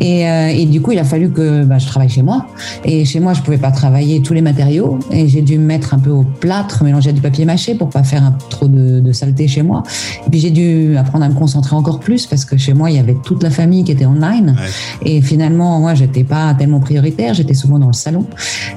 Et, 0.00 0.28
euh, 0.28 0.48
et 0.48 0.66
du 0.66 0.80
coup, 0.80 0.92
il 0.92 0.98
a 0.98 1.04
fallu 1.04 1.30
que 1.30 1.64
bah, 1.64 1.78
je 1.78 1.86
travaille 1.86 2.08
chez 2.08 2.22
moi. 2.22 2.46
Et 2.84 3.04
chez 3.04 3.20
moi, 3.20 3.32
je 3.34 3.40
pouvais 3.42 3.58
pas 3.58 3.70
travailler 3.70 4.22
tous 4.22 4.34
les 4.34 4.42
matériaux. 4.42 4.98
Et 5.10 5.28
j'ai 5.28 5.42
dû 5.42 5.58
me 5.58 5.64
mettre 5.64 5.94
un 5.94 5.98
peu 5.98 6.10
au 6.10 6.22
plâtre, 6.22 6.82
mélanger 6.84 7.10
à 7.10 7.12
du 7.12 7.20
papier 7.20 7.44
mâché 7.44 7.74
pour 7.74 7.90
pas 7.90 8.02
faire 8.02 8.22
un- 8.24 8.36
trop 8.50 8.66
de, 8.68 9.00
de 9.00 9.12
saleté 9.12 9.46
chez 9.48 9.62
moi. 9.62 9.82
Et 10.26 10.30
puis 10.30 10.40
j'ai 10.40 10.50
dû 10.50 10.96
apprendre 10.96 11.24
à 11.24 11.28
me 11.28 11.34
concentrer 11.34 11.76
encore 11.76 12.00
plus 12.00 12.26
parce 12.26 12.44
que 12.44 12.56
chez 12.56 12.74
moi, 12.74 12.90
il 12.90 12.96
y 12.96 12.98
avait 12.98 13.16
toute 13.24 13.42
la 13.42 13.50
famille 13.50 13.84
qui 13.84 13.92
était 13.92 14.06
online. 14.06 14.56
Et 15.04 15.20
finalement, 15.22 15.80
moi, 15.80 15.94
j'étais 15.94 16.24
pas 16.24 16.54
tellement 16.54 16.80
prioritaire. 16.80 17.34
J'étais 17.34 17.54
souvent 17.54 17.78
dans 17.78 17.86
le 17.88 17.92
salon. 17.92 18.26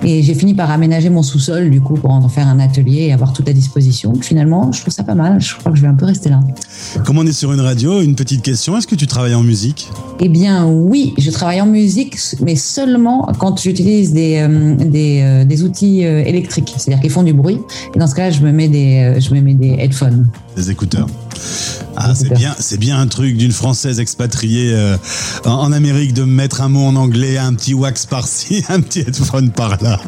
Et 0.03 0.21
j'ai 0.23 0.34
fini 0.34 0.53
par 0.53 0.69
aménager 0.71 1.10
mon 1.10 1.23
sous-sol, 1.23 1.69
du 1.69 1.82
coup, 1.82 1.95
pour 1.95 2.12
en 2.12 2.27
faire 2.30 2.47
un 2.47 2.60
atelier 2.60 3.03
et 3.08 3.13
avoir 3.13 3.34
tout 3.34 3.43
à 3.47 3.53
disposition. 3.53 4.13
Finalement, 4.21 4.71
je 4.71 4.82
trouve 4.82 4.93
ça 4.93 5.03
pas 5.03 5.15
mal. 5.15 5.39
Je 5.41 5.56
crois 5.56 5.71
que 5.71 5.77
je 5.77 5.82
vais 5.82 5.88
un 5.88 5.93
peu 5.95 6.06
rester 6.06 6.30
là. 6.30 6.39
Comme 7.06 7.17
on 7.17 7.25
est 7.25 7.32
sur 7.32 7.51
une 7.53 7.62
radio, 7.62 8.01
une 8.01 8.15
petite 8.15 8.41
question, 8.43 8.77
est-ce 8.77 8.88
que 8.88 8.95
tu 8.95 9.08
travailles 9.08 9.36
en 9.36 9.43
musique? 9.43 9.89
Eh 10.19 10.30
bien, 10.30 10.65
oui, 10.67 11.07
je 11.17 11.32
travaille 11.32 11.62
en 11.62 11.65
musique, 11.65 12.17
mais 12.41 12.56
seulement 12.56 13.30
quand 13.39 13.60
j'utilise 13.62 14.13
des, 14.13 14.38
euh, 14.38 14.76
des, 14.76 15.22
euh, 15.22 15.46
des 15.46 15.63
outils 15.63 16.06
euh, 16.06 16.24
électriques, 16.24 16.74
c'est-à-dire 16.78 17.02
qu'ils 17.02 17.12
font 17.12 17.24
du 17.24 17.34
bruit. 17.34 17.60
Et 17.96 18.00
dans 18.00 18.08
ce 18.08 18.15
cas-là, 18.15 18.32
je 18.32 18.41
me 18.41 18.52
mets 18.52 18.67
des, 18.67 19.15
euh, 19.17 19.20
je 19.20 19.34
me 19.34 19.41
mets 19.41 19.54
des 19.54 19.76
headphones. 19.80 20.28
Des 20.58 20.72
écouteurs. 20.72 21.06
Ah, 21.96 22.13
c'est 22.15 22.34
bien, 22.34 22.56
c'est 22.58 22.80
bien 22.80 23.00
un 23.00 23.08
truc 23.08 23.38
d'une 23.38 23.52
française 23.52 24.00
expatriée 24.00 24.72
euh, 24.74 24.98
en, 25.46 25.52
en 25.52 25.72
Amérique 25.72 26.13
de 26.13 26.24
mettre 26.24 26.62
un 26.62 26.70
mot 26.70 26.86
en 26.86 26.96
anglais, 26.96 27.38
un 27.38 27.54
petit 27.54 27.74
wax 27.74 28.06
par-ci, 28.06 28.63
un 28.70 28.82
petit 28.82 29.00
headphone 29.00 29.52
par-là. 29.52 30.00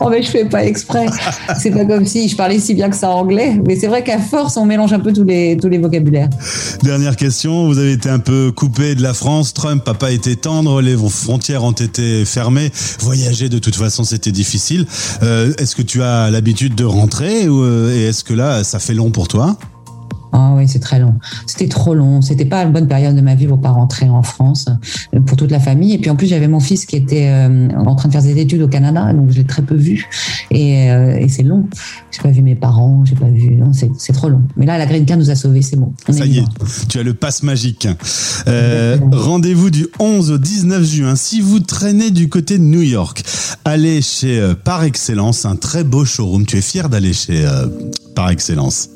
Oh, 0.00 0.08
mais 0.10 0.22
je 0.22 0.30
fais 0.30 0.44
pas 0.46 0.64
exprès. 0.64 1.06
C'est 1.58 1.70
pas 1.70 1.84
comme 1.84 2.04
si 2.04 2.28
je 2.28 2.36
parlais 2.36 2.58
si 2.58 2.74
bien 2.74 2.90
que 2.90 2.96
ça 2.96 3.10
en 3.10 3.20
anglais. 3.20 3.60
Mais 3.66 3.76
c'est 3.76 3.86
vrai 3.86 4.02
qu'à 4.04 4.18
force, 4.18 4.56
on 4.56 4.66
mélange 4.66 4.92
un 4.92 5.00
peu 5.00 5.12
tous 5.12 5.24
les, 5.24 5.56
tous 5.56 5.68
les 5.68 5.78
vocabulaires. 5.78 6.28
Dernière 6.82 7.16
question, 7.16 7.66
vous 7.66 7.78
avez 7.78 7.92
été 7.92 8.08
un 8.08 8.18
peu 8.18 8.52
coupé 8.52 8.94
de 8.94 9.02
la 9.02 9.14
France, 9.14 9.54
Trump 9.54 9.86
n'a 9.86 9.94
pas 9.94 10.10
été 10.10 10.36
tendre, 10.36 10.82
les 10.82 10.96
frontières 10.96 11.64
ont 11.64 11.72
été 11.72 12.24
fermées, 12.24 12.70
voyager 13.00 13.48
de 13.48 13.58
toute 13.58 13.76
façon 13.76 14.04
c'était 14.04 14.32
difficile. 14.32 14.86
Euh, 15.22 15.52
est-ce 15.58 15.76
que 15.76 15.82
tu 15.82 16.02
as 16.02 16.30
l'habitude 16.30 16.74
de 16.74 16.84
rentrer 16.84 17.48
ou, 17.48 17.62
euh, 17.62 17.94
et 17.94 18.08
est-ce 18.08 18.24
que 18.24 18.34
là 18.34 18.64
ça 18.64 18.78
fait 18.78 18.94
long 18.94 19.10
pour 19.10 19.28
toi? 19.28 19.56
Ah 20.36 20.52
oui, 20.56 20.66
c'est 20.66 20.80
très 20.80 20.98
long. 20.98 21.14
C'était 21.46 21.68
trop 21.68 21.94
long. 21.94 22.20
C'était 22.20 22.44
pas 22.44 22.64
une 22.64 22.72
bonne 22.72 22.88
période 22.88 23.14
de 23.14 23.20
ma 23.20 23.36
vie 23.36 23.46
pour 23.46 23.60
pas 23.60 23.70
rentrer 23.70 24.08
en 24.10 24.24
France 24.24 24.66
euh, 25.14 25.20
pour 25.20 25.36
toute 25.36 25.52
la 25.52 25.60
famille. 25.60 25.94
Et 25.94 25.98
puis 25.98 26.10
en 26.10 26.16
plus, 26.16 26.26
j'avais 26.26 26.48
mon 26.48 26.58
fils 26.58 26.86
qui 26.86 26.96
était 26.96 27.28
euh, 27.28 27.68
en 27.86 27.94
train 27.94 28.08
de 28.08 28.12
faire 28.12 28.22
des 28.22 28.36
études 28.40 28.62
au 28.62 28.66
Canada, 28.68 29.12
donc 29.12 29.30
je 29.30 29.36
l'ai 29.36 29.44
très 29.44 29.62
peu 29.62 29.76
vu. 29.76 30.08
Et, 30.50 30.90
euh, 30.90 31.16
et 31.20 31.28
c'est 31.28 31.44
long. 31.44 31.68
J'ai 32.10 32.20
pas 32.20 32.30
vu 32.30 32.42
mes 32.42 32.56
parents, 32.56 33.04
j'ai 33.04 33.14
pas 33.14 33.28
vu. 33.28 33.54
non, 33.54 33.72
c'est 33.72 33.90
c'est 33.96 34.12
trop 34.12 34.28
long. 34.28 34.42
Mais 34.56 34.66
là, 34.66 34.76
la 34.76 34.86
Green 34.86 35.06
Card 35.06 35.18
nous 35.18 35.30
a 35.30 35.36
sauvés, 35.36 35.62
c'est 35.62 35.76
bon. 35.76 35.92
On 36.08 36.12
Ça 36.12 36.26
y 36.26 36.38
est, 36.38 36.44
tu 36.88 36.98
as 36.98 37.04
le 37.04 37.14
passe 37.14 37.44
magique. 37.44 37.86
Euh, 38.48 38.98
Rendez-vous 39.12 39.70
du 39.70 39.86
11 40.00 40.32
au 40.32 40.38
19 40.38 40.84
juin. 40.84 41.16
Si 41.16 41.40
vous 41.40 41.60
traînez 41.60 42.10
du 42.10 42.28
côté 42.28 42.58
de 42.58 42.64
New 42.64 42.82
York, 42.82 43.22
allez 43.64 44.02
chez 44.02 44.40
euh, 44.40 44.54
Par 44.54 44.82
Excellence, 44.82 45.44
un 45.44 45.56
très 45.56 45.84
beau 45.84 46.04
showroom. 46.04 46.44
Tu 46.44 46.56
es 46.56 46.60
fier 46.60 46.88
d'aller 46.88 47.12
chez 47.12 47.46
euh, 47.46 47.66
Par 48.14 48.30
Excellence 48.30 48.88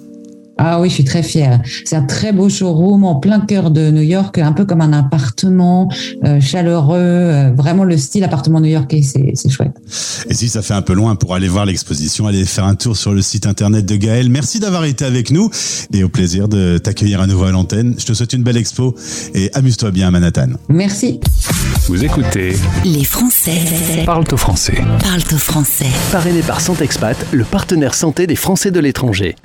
Ah 0.61 0.81
oui, 0.81 0.89
je 0.89 0.95
suis 0.95 1.05
très 1.05 1.23
fière. 1.23 1.61
C'est 1.85 1.95
un 1.95 2.03
très 2.03 2.33
beau 2.33 2.49
showroom 2.49 3.05
en 3.05 3.15
plein 3.17 3.41
cœur 3.41 3.71
de 3.71 3.91
New 3.91 4.03
York, 4.03 4.39
un 4.39 4.53
peu 4.53 4.65
comme 4.65 4.81
un 4.81 4.93
appartement 4.93 5.89
euh, 6.25 6.41
chaleureux, 6.41 6.99
euh, 6.99 7.53
vraiment 7.57 7.85
le 7.85 7.97
style 7.97 8.25
appartement 8.25 8.61
new-yorkais, 8.61 9.03
c'est 9.03 9.33
c'est 9.35 9.51
chouette. 9.51 9.73
Et 10.29 10.35
si 10.35 10.49
ça 10.49 10.63
fait 10.63 10.75
un 10.75 10.83
peu 10.83 10.95
loin 10.95 11.15
pour 11.15 11.35
aller 11.35 11.47
voir 11.49 11.65
l'exposition, 11.65 12.27
allez 12.27 12.45
faire 12.45 12.65
un 12.65 12.75
tour 12.75 12.97
sur 12.97 13.13
le 13.13 13.23
site 13.23 13.47
internet 13.47 13.87
de 13.87 13.95
Gaël. 13.95 14.31
Merci 14.31 14.59
d'avoir 14.59 14.85
été 14.85 15.05
avec 15.05 15.31
nous 15.31 15.49
et 15.93 16.03
au 16.03 16.09
plaisir 16.09 16.49
de 16.49 16.79
t'accueillir 16.79 17.21
à 17.21 17.27
nouveau 17.29 17.45
à 17.45 17.53
l'antenne. 17.53 17.95
Je 17.97 18.05
te 18.07 18.13
souhaite 18.13 18.33
une 18.33 18.43
belle 18.43 18.57
expo 18.57 18.97
et 19.35 19.51
amuse-toi 19.55 19.93
bien 19.93 20.09
à 20.09 20.11
Manhattan. 20.11 20.49
Merci. 20.69 21.21
Vous 21.87 22.05
écoutez 22.05 22.57
Les 22.85 23.05
Français 23.05 23.59
Parle 24.05 24.25
au 24.33 24.37
français. 24.37 24.83
parlent 25.03 25.23
au 25.33 25.39
français. 25.39 25.87
Parrainé 26.11 26.41
par 26.43 26.61
Santexpat, 26.61 27.17
le 27.33 27.45
partenaire 27.45 27.95
santé 27.95 28.27
des 28.27 28.37
Français 28.37 28.71
de 28.71 28.81
l'étranger. 28.81 29.37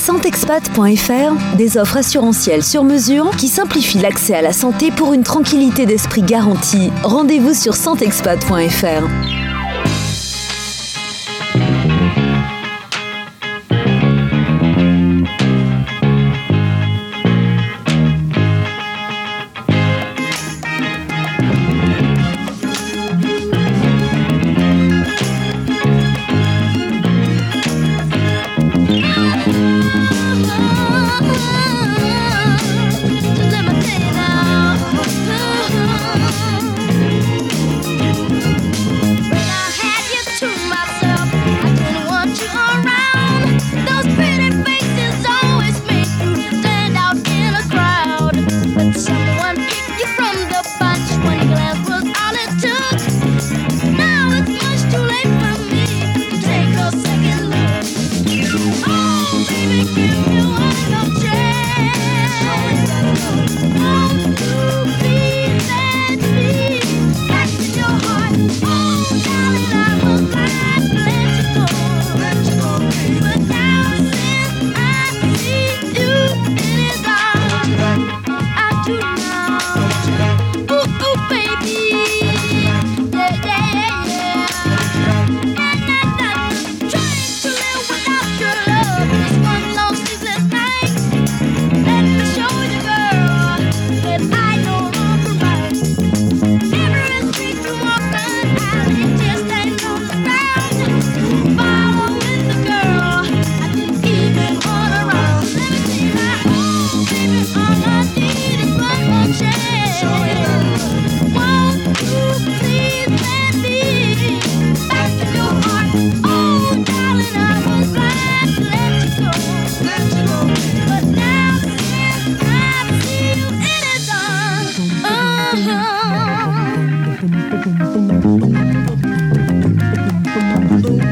Santexpat.fr, 0.00 1.56
des 1.58 1.76
offres 1.76 1.98
assurantielles 1.98 2.64
sur 2.64 2.84
mesure 2.84 3.30
qui 3.36 3.48
simplifient 3.48 3.98
l'accès 3.98 4.34
à 4.34 4.40
la 4.40 4.54
santé 4.54 4.90
pour 4.90 5.12
une 5.12 5.22
tranquillité 5.22 5.84
d'esprit 5.84 6.22
garantie. 6.22 6.90
Rendez-vous 7.02 7.52
sur 7.52 7.74
santexpat.fr. 7.74 9.49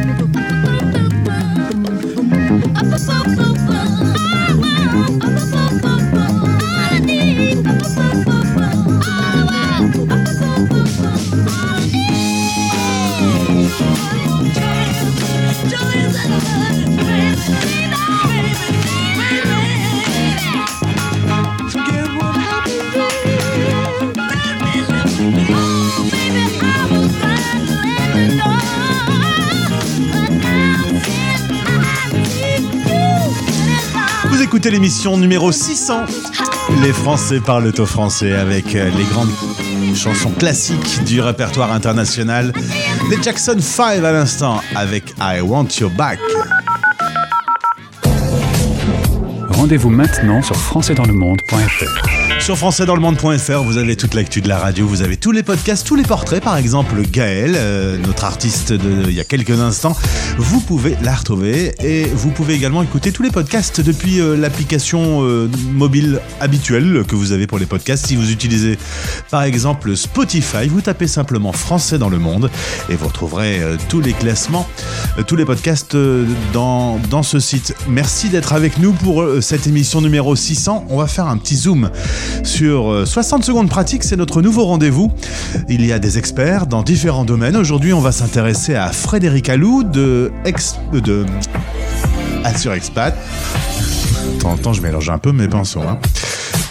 Mundo. 0.07 0.28
Écoutez 34.69 34.81
l'émission 34.81 35.17
numéro 35.17 35.51
600. 35.51 36.05
Les 36.83 36.93
Français 36.93 37.41
parlent 37.41 37.73
au 37.79 37.87
français 37.87 38.35
avec 38.35 38.75
euh, 38.75 38.91
les 38.97 39.05
grandes 39.05 39.31
chansons 39.95 40.31
classiques 40.31 41.03
du 41.05 41.21
répertoire 41.21 41.73
international. 41.73 42.53
Les 43.11 43.23
Jackson 43.23 43.57
5 43.59 44.05
à 44.05 44.13
l'instant 44.13 44.61
avec 44.75 45.15
I 45.21 45.41
Want 45.41 45.69
Your 45.81 45.91
Back. 45.91 46.19
Rendez-vous 49.51 49.91
maintenant 49.91 50.43
sur 50.43 50.57
françaisdanslemonde.fr. 50.57 52.18
Sur 52.40 52.57
françaisdanslemonde.fr, 52.57 53.62
vous 53.62 53.77
avez 53.77 53.96
toute 53.96 54.14
l'actu 54.14 54.40
de 54.40 54.48
la 54.48 54.59
radio, 54.59 54.87
vous 54.87 55.03
avez 55.03 55.16
tous 55.16 55.33
les 55.33 55.42
podcasts, 55.42 55.87
tous 55.87 55.96
les 55.96 56.03
portraits, 56.03 56.42
par 56.42 56.57
exemple 56.57 56.94
Gaël, 57.03 57.55
euh, 57.57 57.98
notre 57.98 58.24
artiste 58.24 58.72
de 58.72 59.09
il 59.09 59.12
y 59.12 59.20
a 59.20 59.24
quelques 59.24 59.61
instants. 59.61 59.96
Vous 60.38 60.61
pouvez 60.61 60.96
la 61.03 61.14
retrouver 61.14 61.74
et 61.83 62.05
vous 62.05 62.31
pouvez 62.31 62.55
également 62.55 62.83
écouter 62.83 63.12
tous 63.12 63.22
les 63.22 63.31
podcasts 63.31 63.81
depuis 63.81 64.20
euh, 64.20 64.37
l'application 64.37 65.22
euh, 65.22 65.51
mobile 65.72 66.20
habituelle 66.40 67.05
que 67.07 67.16
vous 67.16 67.33
avez 67.33 67.46
pour 67.46 67.59
les 67.59 67.66
podcasts. 67.66 68.07
Si 68.07 68.16
vous 68.16 68.31
utilisez 68.31 68.79
par 69.31 69.42
exemple 69.42 69.94
Spotify, 69.96 70.68
vous 70.68 70.81
tapez 70.81 71.07
simplement 71.07 71.53
Français 71.53 71.98
dans 71.98 72.09
le 72.09 72.18
monde 72.18 72.51
et 72.88 72.94
vous 72.94 73.09
retrouverez 73.09 73.61
tous 73.88 74.01
les 74.01 74.12
classements, 74.12 74.66
tous 75.27 75.37
les 75.37 75.44
podcasts 75.44 75.96
dans, 76.53 76.98
dans 77.11 77.22
ce 77.22 77.40
site. 77.40 77.74
Merci 77.88 78.29
d'être 78.29 78.53
avec 78.53 78.79
nous 78.79 78.92
pour 78.92 79.24
cette 79.40 79.66
émission 79.66 80.01
numéro 80.01 80.35
600. 80.35 80.87
On 80.88 80.96
va 80.98 81.07
faire 81.07 81.27
un 81.27 81.37
petit 81.37 81.57
zoom 81.57 81.90
sur 82.43 82.91
euh, 82.91 83.05
60 83.07 83.45
secondes 83.45 83.69
pratiques, 83.69 84.05
c'est 84.05 84.17
notre 84.17 84.43
nouveau 84.43 84.64
rendez-vous. 84.64 85.12
Il 85.69 85.85
y 85.85 85.93
a 85.93 85.99
des 85.99 86.19
experts 86.19 86.67
dans 86.67 86.83
différents 86.83 87.25
domaines. 87.25 87.57
Aujourd'hui, 87.57 87.93
on 87.93 88.01
va 88.01 88.12
s'intéresser 88.12 88.75
à 88.75 88.91
Frédéric 88.93 89.49
Allou 89.49 89.85
de, 89.85 90.33
ex, 90.45 90.77
euh, 90.95 91.01
de 91.01 91.27
Assure 92.45 92.73
Expat. 92.73 93.14
De 94.35 94.43
temps 94.43 94.53
en 94.53 94.57
temps, 94.57 94.73
je 94.73 94.83
mélange 94.83 95.11
un 95.11 95.19
peu 95.19 95.33
mes 95.33 95.49
pinceaux. 95.49 95.83
Hein. 95.83 95.99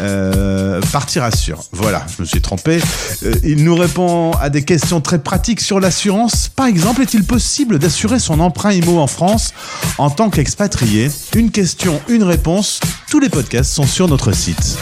Euh, 0.01 0.79
partir 0.91 1.23
assure. 1.23 1.63
Voilà, 1.71 2.05
je 2.15 2.21
me 2.21 2.27
suis 2.27 2.41
trompé. 2.41 2.79
Euh, 3.23 3.33
il 3.43 3.63
nous 3.63 3.75
répond 3.75 4.31
à 4.33 4.49
des 4.49 4.63
questions 4.63 5.01
très 5.01 5.19
pratiques 5.19 5.61
sur 5.61 5.79
l'assurance. 5.79 6.49
Par 6.49 6.67
exemple, 6.67 7.01
est-il 7.01 7.23
possible 7.23 7.79
d'assurer 7.79 8.19
son 8.19 8.39
emprunt 8.39 8.71
IMO 8.71 8.99
en 8.99 9.07
France 9.07 9.53
en 9.97 10.09
tant 10.09 10.29
qu'expatrié? 10.29 11.09
Une 11.35 11.51
question, 11.51 11.99
une 12.09 12.23
réponse. 12.23 12.79
Tous 13.09 13.19
les 13.19 13.29
podcasts 13.29 13.71
sont 13.71 13.87
sur 13.87 14.07
notre 14.07 14.31
site. 14.31 14.77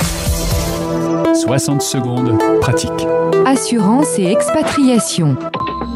60 1.36 1.82
secondes 1.82 2.38
pratique. 2.62 2.92
Assurance 3.46 4.18
et 4.18 4.26
expatriation. 4.26 5.36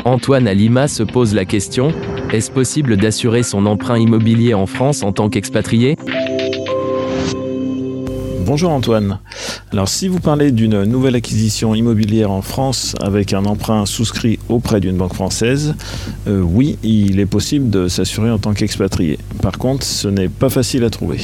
Antoine 0.04 0.47
à 0.47 0.54
Lima 0.54 0.88
se 0.88 1.04
pose 1.04 1.34
la 1.34 1.45
question 1.45 1.93
est-ce 2.32 2.52
possible 2.52 2.95
d'assurer 2.95 3.41
son 3.41 3.65
emprunt 3.65 3.97
immobilier 3.97 4.54
en 4.54 4.67
France 4.67 5.02
en 5.02 5.12
tant 5.12 5.30
qu'expatrié? 5.30 5.97
Bonjour 8.45 8.69
Antoine. 8.69 9.19
Alors 9.72 9.88
si 9.88 10.08
vous 10.08 10.20
parlez 10.20 10.52
d'une 10.52 10.84
nouvelle 10.86 11.14
acquisition 11.14 11.76
immobilière 11.76 12.32
en 12.32 12.42
France 12.42 12.96
avec 13.02 13.34
un 13.34 13.46
emprunt 13.46 13.86
souscrit 13.86 14.40
auprès 14.50 14.80
d'une 14.80 14.98
banque 14.98 15.14
française, 15.14 15.76
euh, 16.28 16.42
oui, 16.42 16.80
il 16.82 17.20
est 17.20 17.28
possible 17.28 17.70
de 17.70 17.88
s'assurer 17.88 18.32
en 18.32 18.40
tant 18.40 18.54
qu'expatrié. 18.54 19.20
Par 19.44 19.60
contre, 19.60 19.86
ce 19.86 20.08
n'est 20.08 20.28
pas 20.28 20.50
facile 20.50 20.84
à 20.86 20.90
trouver. 20.90 21.20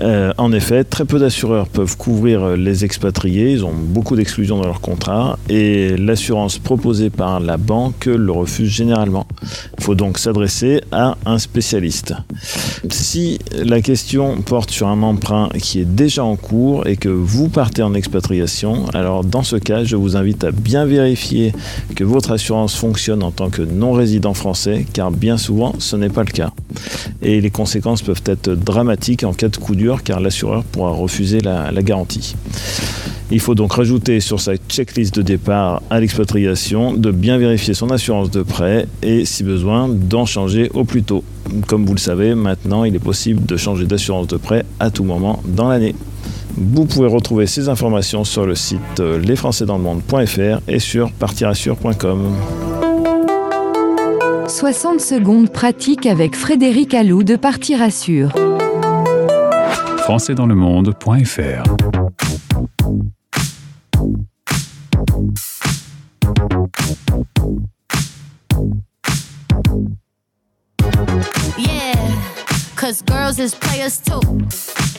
Euh, 0.00 0.32
en 0.38 0.50
effet, 0.52 0.82
très 0.82 1.04
peu 1.04 1.18
d'assureurs 1.18 1.68
peuvent 1.68 1.98
couvrir 1.98 2.56
les 2.56 2.86
expatriés, 2.86 3.52
ils 3.52 3.64
ont 3.66 3.74
beaucoup 3.74 4.16
d'exclusions 4.16 4.56
dans 4.56 4.66
leur 4.66 4.80
contrat 4.80 5.38
et 5.50 5.94
l'assurance 5.98 6.56
proposée 6.56 7.10
par 7.10 7.38
la 7.38 7.58
banque 7.58 8.06
le 8.06 8.32
refuse 8.32 8.70
généralement. 8.70 9.26
Il 9.76 9.84
faut 9.84 9.94
donc 9.94 10.16
s'adresser 10.16 10.80
à 10.90 11.18
un 11.26 11.38
spécialiste. 11.38 12.14
Si 12.88 13.38
la 13.52 13.82
question 13.82 14.40
porte 14.40 14.70
sur 14.70 14.88
un 14.88 15.02
emprunt 15.02 15.50
qui 15.58 15.80
est 15.80 15.84
déjà 15.84 16.24
en 16.24 16.36
cours 16.36 16.86
et 16.86 16.96
que 16.96 17.10
vous 17.10 17.50
partez 17.58 17.82
en 17.82 17.92
expatriation, 17.92 18.86
alors 18.94 19.24
dans 19.24 19.42
ce 19.42 19.56
cas, 19.56 19.82
je 19.82 19.96
vous 19.96 20.16
invite 20.16 20.44
à 20.44 20.52
bien 20.52 20.84
vérifier 20.84 21.52
que 21.96 22.04
votre 22.04 22.30
assurance 22.30 22.76
fonctionne 22.76 23.20
en 23.24 23.32
tant 23.32 23.50
que 23.50 23.62
non-résident 23.62 24.32
français, 24.32 24.86
car 24.92 25.10
bien 25.10 25.36
souvent, 25.36 25.74
ce 25.80 25.96
n'est 25.96 26.08
pas 26.08 26.22
le 26.22 26.30
cas. 26.30 26.52
Et 27.20 27.40
les 27.40 27.50
conséquences 27.50 28.02
peuvent 28.02 28.22
être 28.26 28.50
dramatiques 28.50 29.24
en 29.24 29.32
cas 29.32 29.48
de 29.48 29.56
coup 29.56 29.74
dur, 29.74 30.04
car 30.04 30.20
l'assureur 30.20 30.62
pourra 30.62 30.92
refuser 30.92 31.40
la, 31.40 31.72
la 31.72 31.82
garantie. 31.82 32.36
Il 33.32 33.40
faut 33.40 33.56
donc 33.56 33.72
rajouter 33.72 34.20
sur 34.20 34.38
sa 34.38 34.52
checklist 34.68 35.16
de 35.16 35.22
départ 35.22 35.82
à 35.90 35.98
l'expatriation 35.98 36.92
de 36.92 37.10
bien 37.10 37.38
vérifier 37.38 37.74
son 37.74 37.90
assurance 37.90 38.30
de 38.30 38.44
prêt 38.44 38.86
et, 39.02 39.24
si 39.24 39.42
besoin, 39.42 39.88
d'en 39.88 40.26
changer 40.26 40.70
au 40.74 40.84
plus 40.84 41.02
tôt. 41.02 41.24
Comme 41.66 41.86
vous 41.86 41.94
le 41.94 41.98
savez, 41.98 42.36
maintenant, 42.36 42.84
il 42.84 42.94
est 42.94 43.00
possible 43.00 43.44
de 43.44 43.56
changer 43.56 43.84
d'assurance 43.84 44.28
de 44.28 44.36
prêt 44.36 44.64
à 44.78 44.92
tout 44.92 45.02
moment 45.02 45.42
dans 45.44 45.68
l'année. 45.68 45.96
Vous 46.60 46.84
pouvez 46.86 47.06
retrouver 47.08 47.46
ces 47.46 47.68
informations 47.68 48.24
sur 48.24 48.44
le 48.44 48.54
site 48.54 48.80
euh, 49.00 49.18
lesfrançaisdanslemonde.fr 49.18 50.60
et 50.66 50.78
sur 50.80 51.12
partirassure.com. 51.12 52.34
60 54.48 55.00
secondes 55.00 55.50
pratique 55.52 56.06
avec 56.06 56.34
Frédéric 56.34 56.94
Allou 56.94 57.22
de 57.22 57.36
Partir 57.36 57.82
Assure. 57.82 58.32
françaisdanslemonde.fr. 60.08 61.64
Yeah, 71.58 71.94
cause 72.76 73.02
girls 73.02 73.38
is 73.38 73.54
players 73.54 74.00
too. 74.00 74.20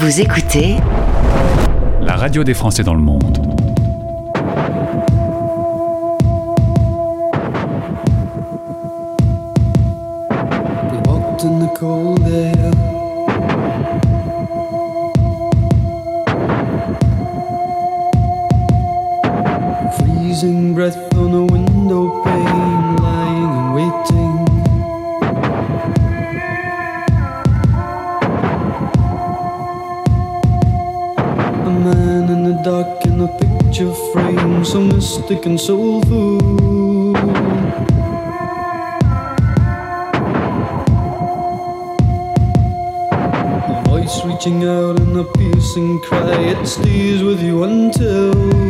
Vous 0.00 0.20
écoutez 0.20 0.76
La 2.00 2.14
radio 2.14 2.44
des 2.44 2.54
Français 2.54 2.84
dans 2.84 2.94
le 2.94 3.00
monde. 3.00 3.36
We 10.92 11.00
walked 11.04 11.42
in 11.44 11.58
the 11.58 11.74
cold 11.74 12.28
air. 12.28 12.57
And. 35.58 37.16
A 43.70 43.82
voice 43.86 44.24
reaching 44.24 44.64
out 44.64 45.00
in 45.00 45.16
a 45.16 45.24
piercing 45.24 46.00
cry, 46.00 46.40
it 46.40 46.66
stays 46.66 47.22
with 47.22 47.42
you 47.42 47.64
until. 47.64 48.67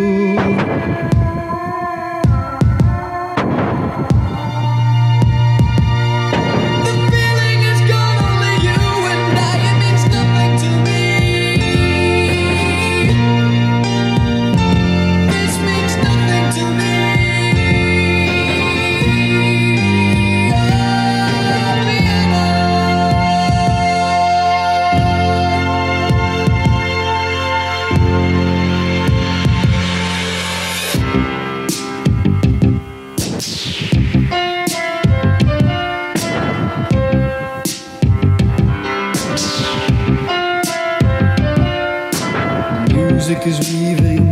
Hunting 43.78 44.26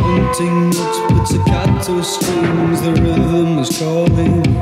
Wanting 0.00 0.70
but 0.70 0.94
puts 1.08 1.34
a 1.34 1.44
cat 1.44 1.84
the 2.82 2.92
rhythm 3.00 3.58
is 3.58 3.78
calling. 3.78 4.53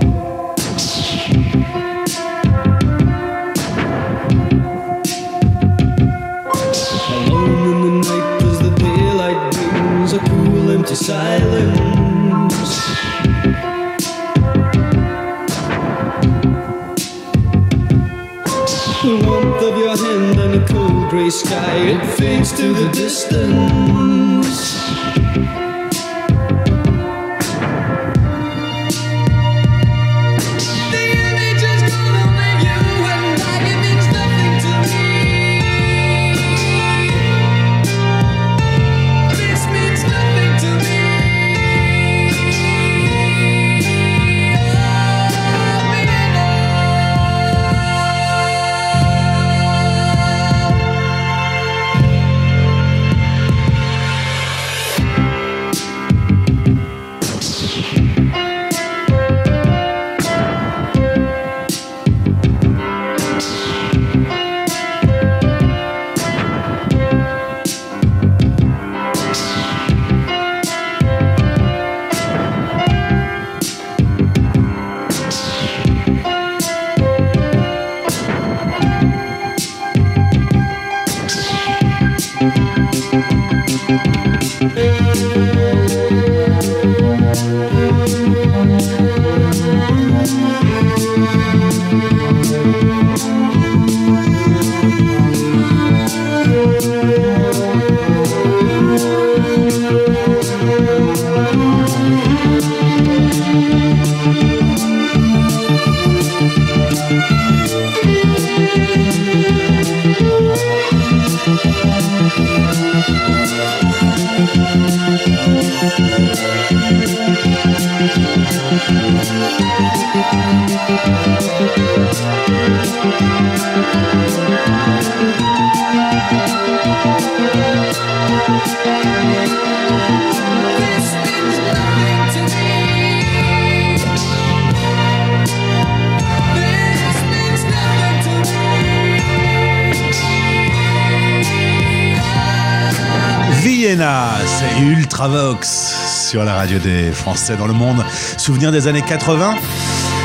Sur 146.32 146.44
la 146.44 146.54
radio 146.54 146.78
des 146.78 147.12
Français 147.12 147.56
dans 147.58 147.66
le 147.66 147.74
monde. 147.74 148.02
Souvenir 148.38 148.72
des 148.72 148.88
années 148.88 149.02
80 149.02 149.54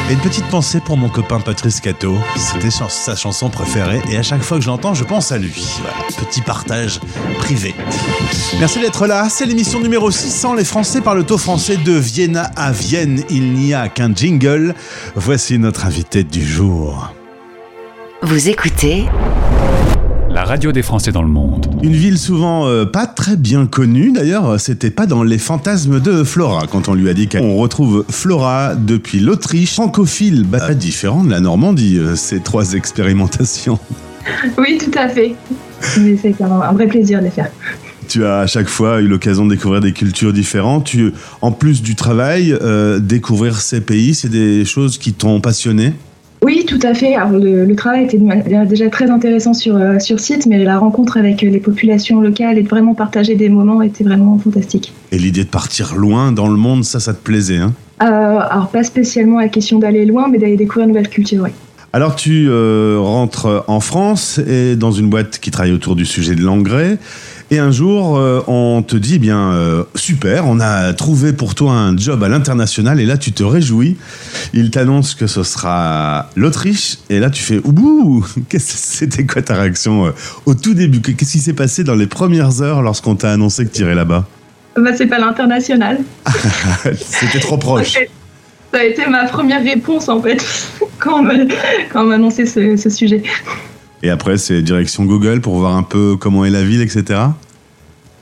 et 0.09 0.13
une 0.13 0.19
petite 0.19 0.45
pensée 0.45 0.79
pour 0.79 0.95
mon 0.95 1.09
copain 1.09 1.41
Patrice 1.41 1.81
Cato. 1.81 2.17
C'était 2.37 2.69
sa 2.69 3.13
chanson 3.17 3.49
préférée 3.49 3.99
et 4.09 4.15
à 4.15 4.23
chaque 4.23 4.41
fois 4.41 4.57
que 4.57 4.63
je 4.63 4.69
l'entends, 4.69 4.93
je 4.93 5.03
pense 5.03 5.33
à 5.33 5.37
lui. 5.37 5.67
Petit 6.17 6.39
partage 6.39 7.01
privé. 7.39 7.75
Merci 8.57 8.79
d'être 8.79 9.05
là. 9.05 9.27
C'est 9.29 9.45
l'émission 9.45 9.81
numéro 9.81 10.09
600. 10.09 10.53
Les 10.53 10.63
Français 10.63 11.01
parlent 11.01 11.25
au 11.29 11.37
français 11.37 11.75
de 11.75 11.91
Vienna 11.91 12.51
à 12.55 12.71
Vienne. 12.71 13.23
Il 13.29 13.51
n'y 13.51 13.73
a 13.73 13.89
qu'un 13.89 14.15
jingle. 14.15 14.75
Voici 15.15 15.59
notre 15.59 15.85
invité 15.85 16.23
du 16.23 16.47
jour. 16.47 17.11
Vous 18.21 18.47
écoutez 18.47 19.07
la 20.37 20.43
radio 20.43 20.71
des 20.71 20.83
Français 20.83 21.11
dans 21.11 21.23
le 21.23 21.29
monde. 21.29 21.65
Une 21.81 21.95
ville 21.95 22.19
souvent 22.19 22.67
euh, 22.67 22.85
pas 22.85 23.07
très 23.07 23.35
bien 23.35 23.65
connue. 23.65 24.11
D'ailleurs, 24.11 24.59
c'était 24.59 24.91
pas 24.91 25.07
dans 25.07 25.23
les 25.23 25.39
fantasmes 25.39 25.99
de 25.99 26.23
Flora 26.23 26.67
quand 26.71 26.89
on 26.89 26.93
lui 26.93 27.09
a 27.09 27.15
dit 27.15 27.27
qu'on 27.27 27.55
retrouve 27.55 28.05
Flora 28.07 28.75
depuis 28.75 29.19
l'Autriche, 29.19 29.73
francophile, 29.73 30.45
bah, 30.47 30.59
pas 30.59 30.75
différent 30.75 31.23
de 31.23 31.31
la 31.31 31.39
Normandie, 31.39 31.97
euh, 31.97 32.15
ces 32.15 32.39
trois 32.39 32.73
expérimentations. 32.73 33.79
Oui, 34.59 34.77
tout 34.77 34.91
à 34.99 35.07
fait. 35.07 35.35
C'est 35.79 36.41
un 36.41 36.73
vrai 36.73 36.85
plaisir 36.85 37.19
de 37.19 37.23
les 37.23 37.31
faire. 37.31 37.49
Tu 38.07 38.25
as 38.25 38.39
à 38.39 38.45
chaque 38.47 38.67
fois 38.67 38.99
eu 38.99 39.07
l'occasion 39.07 39.45
de 39.45 39.55
découvrir 39.55 39.79
des 39.79 39.93
cultures 39.93 40.33
différentes. 40.33 40.83
Tu, 40.83 41.13
en 41.41 41.53
plus 41.53 41.81
du 41.81 41.95
travail, 41.95 42.51
euh, 42.61 42.99
découvrir 42.99 43.55
ces 43.59 43.79
pays, 43.79 44.13
c'est 44.13 44.29
des 44.29 44.65
choses 44.65 44.97
qui 44.97 45.13
t'ont 45.13 45.39
passionné? 45.39 45.93
Oui, 46.43 46.65
tout 46.67 46.79
à 46.83 46.93
fait. 46.93 47.15
Alors, 47.15 47.31
le, 47.31 47.75
travail 47.75 48.05
était 48.05 48.19
déjà 48.65 48.89
très 48.89 49.09
intéressant 49.09 49.53
sur, 49.53 49.75
euh, 49.75 49.99
sur 49.99 50.19
site, 50.19 50.45
mais 50.45 50.63
la 50.63 50.77
rencontre 50.77 51.17
avec 51.17 51.41
les 51.41 51.59
populations 51.59 52.21
locales 52.21 52.57
et 52.57 52.63
de 52.63 52.69
vraiment 52.69 52.93
partager 52.93 53.35
des 53.35 53.49
moments 53.49 53.81
était 53.81 54.03
vraiment 54.03 54.37
fantastique. 54.37 54.93
Et 55.11 55.17
l'idée 55.17 55.43
de 55.43 55.49
partir 55.49 55.95
loin 55.95 56.31
dans 56.31 56.47
le 56.47 56.55
monde, 56.55 56.83
ça, 56.83 56.99
ça 56.99 57.13
te 57.13 57.23
plaisait 57.23 57.57
hein? 57.57 57.73
Euh, 58.03 58.05
Alors, 58.05 58.69
pas 58.69 58.83
spécialement 58.83 59.39
la 59.39 59.49
question 59.49 59.79
d'aller 59.79 60.05
loin, 60.05 60.27
mais 60.27 60.37
d'aller 60.37 60.57
découvrir 60.57 60.83
une 60.83 60.89
nouvelle 60.89 61.09
culture, 61.09 61.43
oui. 61.43 61.49
Alors, 61.93 62.15
tu 62.15 62.47
euh, 62.47 62.97
rentres 62.99 63.63
en 63.67 63.79
France 63.79 64.39
et 64.39 64.75
dans 64.75 64.91
une 64.91 65.09
boîte 65.09 65.39
qui 65.39 65.49
travaille 65.49 65.71
autour 65.71 65.95
du 65.95 66.05
sujet 66.05 66.35
de 66.35 66.43
l'engrais. 66.43 66.99
Et 67.49 67.59
un 67.59 67.71
jour, 67.71 68.17
euh, 68.17 68.41
on 68.47 68.81
te 68.81 68.97
dit, 68.97 69.15
eh 69.15 69.19
bien, 69.19 69.53
euh, 69.53 69.83
super, 69.95 70.45
on 70.47 70.59
a 70.59 70.93
trouvé 70.93 71.31
pour 71.31 71.55
toi 71.55 71.71
un 71.71 71.95
job 71.95 72.21
à 72.21 72.27
l'international, 72.27 72.99
et 72.99 73.05
là, 73.05 73.17
tu 73.17 73.31
te 73.31 73.41
réjouis. 73.41 73.95
Il 74.53 74.69
t'annonce 74.69 75.15
que 75.15 75.27
ce 75.27 75.43
sera 75.43 76.29
l'Autriche, 76.35 76.97
et 77.09 77.19
là, 77.19 77.29
tu 77.29 77.41
fais, 77.41 77.61
oubou 77.63 78.25
C'était 78.57 79.25
quoi 79.25 79.41
ta 79.41 79.55
réaction 79.55 80.07
euh, 80.07 80.11
au 80.45 80.55
tout 80.55 80.73
début? 80.73 80.99
Qu'est-ce 80.99 81.31
qui 81.31 81.39
s'est 81.39 81.53
passé 81.53 81.85
dans 81.85 81.95
les 81.95 82.07
premières 82.07 82.61
heures 82.61 82.81
lorsqu'on 82.81 83.15
t'a 83.15 83.31
annoncé 83.31 83.65
que 83.65 83.73
tu 83.73 83.83
irais 83.83 83.95
là-bas? 83.95 84.25
Bah, 84.75 84.91
C'est 84.97 85.07
pas 85.07 85.19
l'international. 85.19 85.99
C'était 86.99 87.39
trop 87.39 87.57
proche. 87.57 87.93
Ça 88.73 88.79
a 88.79 88.83
été 88.83 89.07
ma 89.07 89.23
première 89.23 89.63
réponse, 89.63 90.09
en 90.09 90.21
fait, 90.21 90.43
quand 90.99 91.21
on 91.21 92.03
m'a 92.03 92.15
annoncé 92.15 92.45
ce, 92.45 92.75
ce 92.75 92.89
sujet. 92.89 93.23
Et 94.03 94.09
après, 94.09 94.37
c'est 94.37 94.61
direction 94.61 95.05
Google 95.05 95.41
pour 95.41 95.55
voir 95.55 95.75
un 95.75 95.83
peu 95.83 96.15
comment 96.19 96.45
est 96.45 96.49
la 96.49 96.63
ville, 96.63 96.81
etc. 96.81 97.19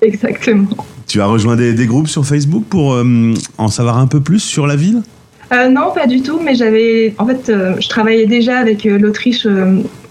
Exactement. 0.01 0.67
Tu 1.07 1.21
as 1.21 1.25
rejoint 1.25 1.55
des, 1.55 1.85
groupes 1.85 2.07
sur 2.07 2.25
Facebook 2.25 2.63
pour 2.69 2.93
euh, 2.93 3.33
en 3.57 3.67
savoir 3.67 3.97
un 3.97 4.07
peu 4.07 4.21
plus 4.21 4.39
sur 4.39 4.67
la 4.67 4.75
ville? 4.75 5.01
Euh, 5.53 5.69
non, 5.69 5.91
pas 5.93 6.07
du 6.07 6.21
tout, 6.21 6.39
mais 6.43 6.55
j'avais. 6.55 7.13
En 7.17 7.27
fait, 7.27 7.49
euh, 7.49 7.75
je 7.79 7.87
travaillais 7.87 8.25
déjà 8.25 8.57
avec 8.57 8.83
l'Autriche 8.85 9.45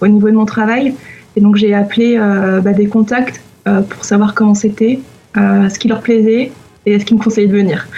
au 0.01 0.07
niveau 0.07 0.29
de 0.29 0.35
mon 0.35 0.47
travail. 0.47 0.95
Et 1.37 1.41
donc, 1.41 1.57
j'ai 1.57 1.75
appelé 1.75 2.17
bah, 2.63 2.73
des 2.73 2.87
contacts 2.87 3.43
pour 3.65 4.05
savoir 4.05 4.35
comment 4.35 4.55
c'était, 4.55 5.01
ce 5.35 5.79
qui 5.79 5.89
leur 5.89 6.01
plaisait 6.01 6.53
et 6.87 7.01
ce 7.01 7.05
qu'ils 7.05 7.17
me 7.17 7.23
conseillaient 7.23 7.49
de 7.49 7.57
venir. 7.57 7.89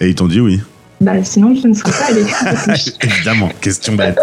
Et 0.00 0.08
ils 0.08 0.14
t'ont 0.14 0.26
dit 0.26 0.40
oui 0.40 0.60
bah, 1.00 1.24
sinon, 1.24 1.54
je 1.54 1.66
ne 1.66 1.72
serais 1.72 1.92
pas 1.92 2.10
allée. 2.10 2.26
Évidemment, 3.02 3.48
question 3.62 3.94
bête. 3.94 4.18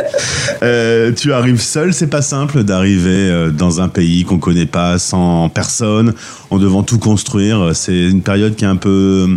Euh, 0.61 1.11
tu 1.11 1.33
arrives 1.33 1.59
seul, 1.59 1.91
c'est 1.91 2.05
pas 2.05 2.21
simple 2.21 2.63
d'arriver 2.63 3.31
euh, 3.31 3.49
dans 3.49 3.81
un 3.81 3.87
pays 3.87 4.25
qu'on 4.25 4.37
connaît 4.37 4.67
pas, 4.67 4.99
sans 4.99 5.49
personne, 5.49 6.13
en 6.51 6.59
devant 6.59 6.83
tout 6.83 6.99
construire. 6.99 7.71
C'est 7.73 8.09
une 8.09 8.21
période 8.21 8.55
qui 8.55 8.63
est 8.63 8.67
un 8.67 8.75
peu, 8.75 9.27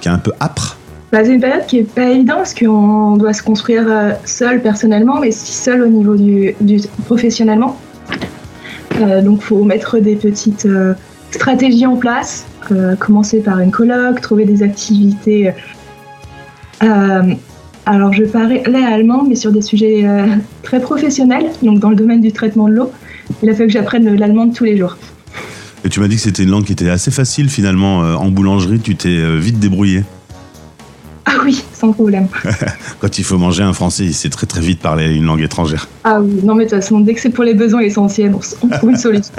qui 0.00 0.08
est 0.08 0.10
un 0.10 0.18
peu 0.18 0.32
âpre. 0.40 0.78
Bah, 1.12 1.18
c'est 1.24 1.34
une 1.34 1.42
période 1.42 1.66
qui 1.66 1.80
est 1.80 1.94
pas 1.94 2.08
évidente 2.08 2.38
parce 2.38 2.54
qu'on 2.54 3.18
doit 3.18 3.34
se 3.34 3.42
construire 3.42 3.84
euh, 3.86 4.12
seul 4.24 4.62
personnellement, 4.62 5.20
mais 5.20 5.28
aussi 5.28 5.52
seul 5.52 5.82
au 5.82 5.88
niveau 5.88 6.16
du, 6.16 6.54
du 6.62 6.80
professionnellement. 7.04 7.78
Euh, 8.98 9.20
donc, 9.20 9.42
faut 9.42 9.62
mettre 9.62 9.98
des 9.98 10.16
petites 10.16 10.66
stratégies 11.32 11.84
en 11.84 11.96
place. 11.96 12.46
commencer 12.98 13.40
par 13.40 13.60
une 13.60 13.70
colloque, 13.70 14.22
trouver 14.22 14.46
des 14.46 14.62
activités 14.62 15.52
alors, 17.90 18.12
je 18.12 18.24
parlais 18.24 18.62
allemand, 18.84 19.24
mais 19.26 19.34
sur 19.34 19.50
des 19.50 19.62
sujets 19.62 20.02
euh, 20.04 20.26
très 20.62 20.78
professionnels, 20.78 21.46
donc 21.62 21.78
dans 21.78 21.88
le 21.88 21.96
domaine 21.96 22.20
du 22.20 22.32
traitement 22.32 22.68
de 22.68 22.74
l'eau. 22.74 22.92
Il 23.42 23.48
a 23.48 23.54
fallu 23.54 23.68
que 23.68 23.72
j'apprenne 23.72 24.14
l'allemand 24.14 24.50
tous 24.50 24.64
les 24.64 24.76
jours. 24.76 24.98
Et 25.84 25.88
tu 25.88 26.00
m'as 26.00 26.08
dit 26.08 26.16
que 26.16 26.20
c'était 26.22 26.42
une 26.42 26.50
langue 26.50 26.64
qui 26.64 26.72
était 26.72 26.90
assez 26.90 27.10
facile 27.10 27.48
finalement. 27.48 28.04
Euh, 28.04 28.14
en 28.14 28.28
boulangerie, 28.28 28.80
tu 28.80 28.94
t'es 28.94 29.38
vite 29.38 29.58
débrouillé. 29.58 30.04
Ah 31.24 31.36
oui, 31.44 31.64
sans 31.72 31.92
problème. 31.92 32.28
Quand 33.00 33.18
il 33.18 33.24
faut 33.24 33.38
manger 33.38 33.62
un 33.62 33.72
français, 33.72 34.04
il 34.04 34.14
sait 34.14 34.28
très 34.28 34.46
très 34.46 34.60
vite 34.60 34.80
parler 34.80 35.14
une 35.14 35.24
langue 35.24 35.40
étrangère. 35.40 35.88
Ah 36.04 36.20
oui, 36.20 36.40
non 36.42 36.54
mais 36.54 36.64
de 36.64 36.70
toute 36.70 36.80
façon, 36.80 37.00
dès 37.00 37.14
que 37.14 37.20
c'est 37.20 37.30
pour 37.30 37.44
les 37.44 37.54
besoins 37.54 37.80
essentiels, 37.80 38.34
on 38.62 38.68
trouve 38.68 38.90
une 38.90 38.96
solution. 38.98 39.32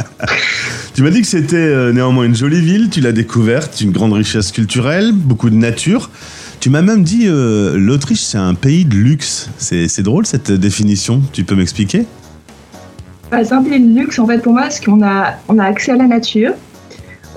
tu 0.95 1.03
m'as 1.03 1.11
dit 1.11 1.21
que 1.21 1.27
c'était 1.27 1.93
néanmoins 1.93 2.25
une 2.25 2.35
jolie 2.35 2.61
ville, 2.61 2.89
tu 2.89 2.99
l'as 2.99 3.11
découverte, 3.11 3.79
une 3.81 3.91
grande 3.91 4.13
richesse 4.13 4.51
culturelle, 4.51 5.11
beaucoup 5.13 5.51
de 5.51 5.55
nature. 5.55 6.09
Tu 6.59 6.69
m'as 6.69 6.81
même 6.81 7.03
dit 7.03 7.23
euh, 7.25 7.77
l'Autriche, 7.77 8.19
c'est 8.19 8.37
un 8.37 8.53
pays 8.53 8.83
de 8.83 8.95
luxe. 8.95 9.49
C'est 9.57 10.01
drôle 10.01 10.25
cette 10.25 10.51
définition. 10.51 11.21
Tu 11.31 11.45
peux 11.45 11.55
m'expliquer? 11.55 12.05
Bah, 13.31 13.45
C'est 13.45 13.53
un 13.53 13.63
pays 13.63 13.79
de 13.79 13.97
luxe 13.97 14.19
en 14.19 14.27
fait 14.27 14.39
pour 14.39 14.51
moi 14.51 14.63
parce 14.63 14.81
qu'on 14.81 15.01
a, 15.01 15.35
on 15.47 15.57
a 15.57 15.63
accès 15.63 15.93
à 15.93 15.95
la 15.95 16.07
nature, 16.07 16.51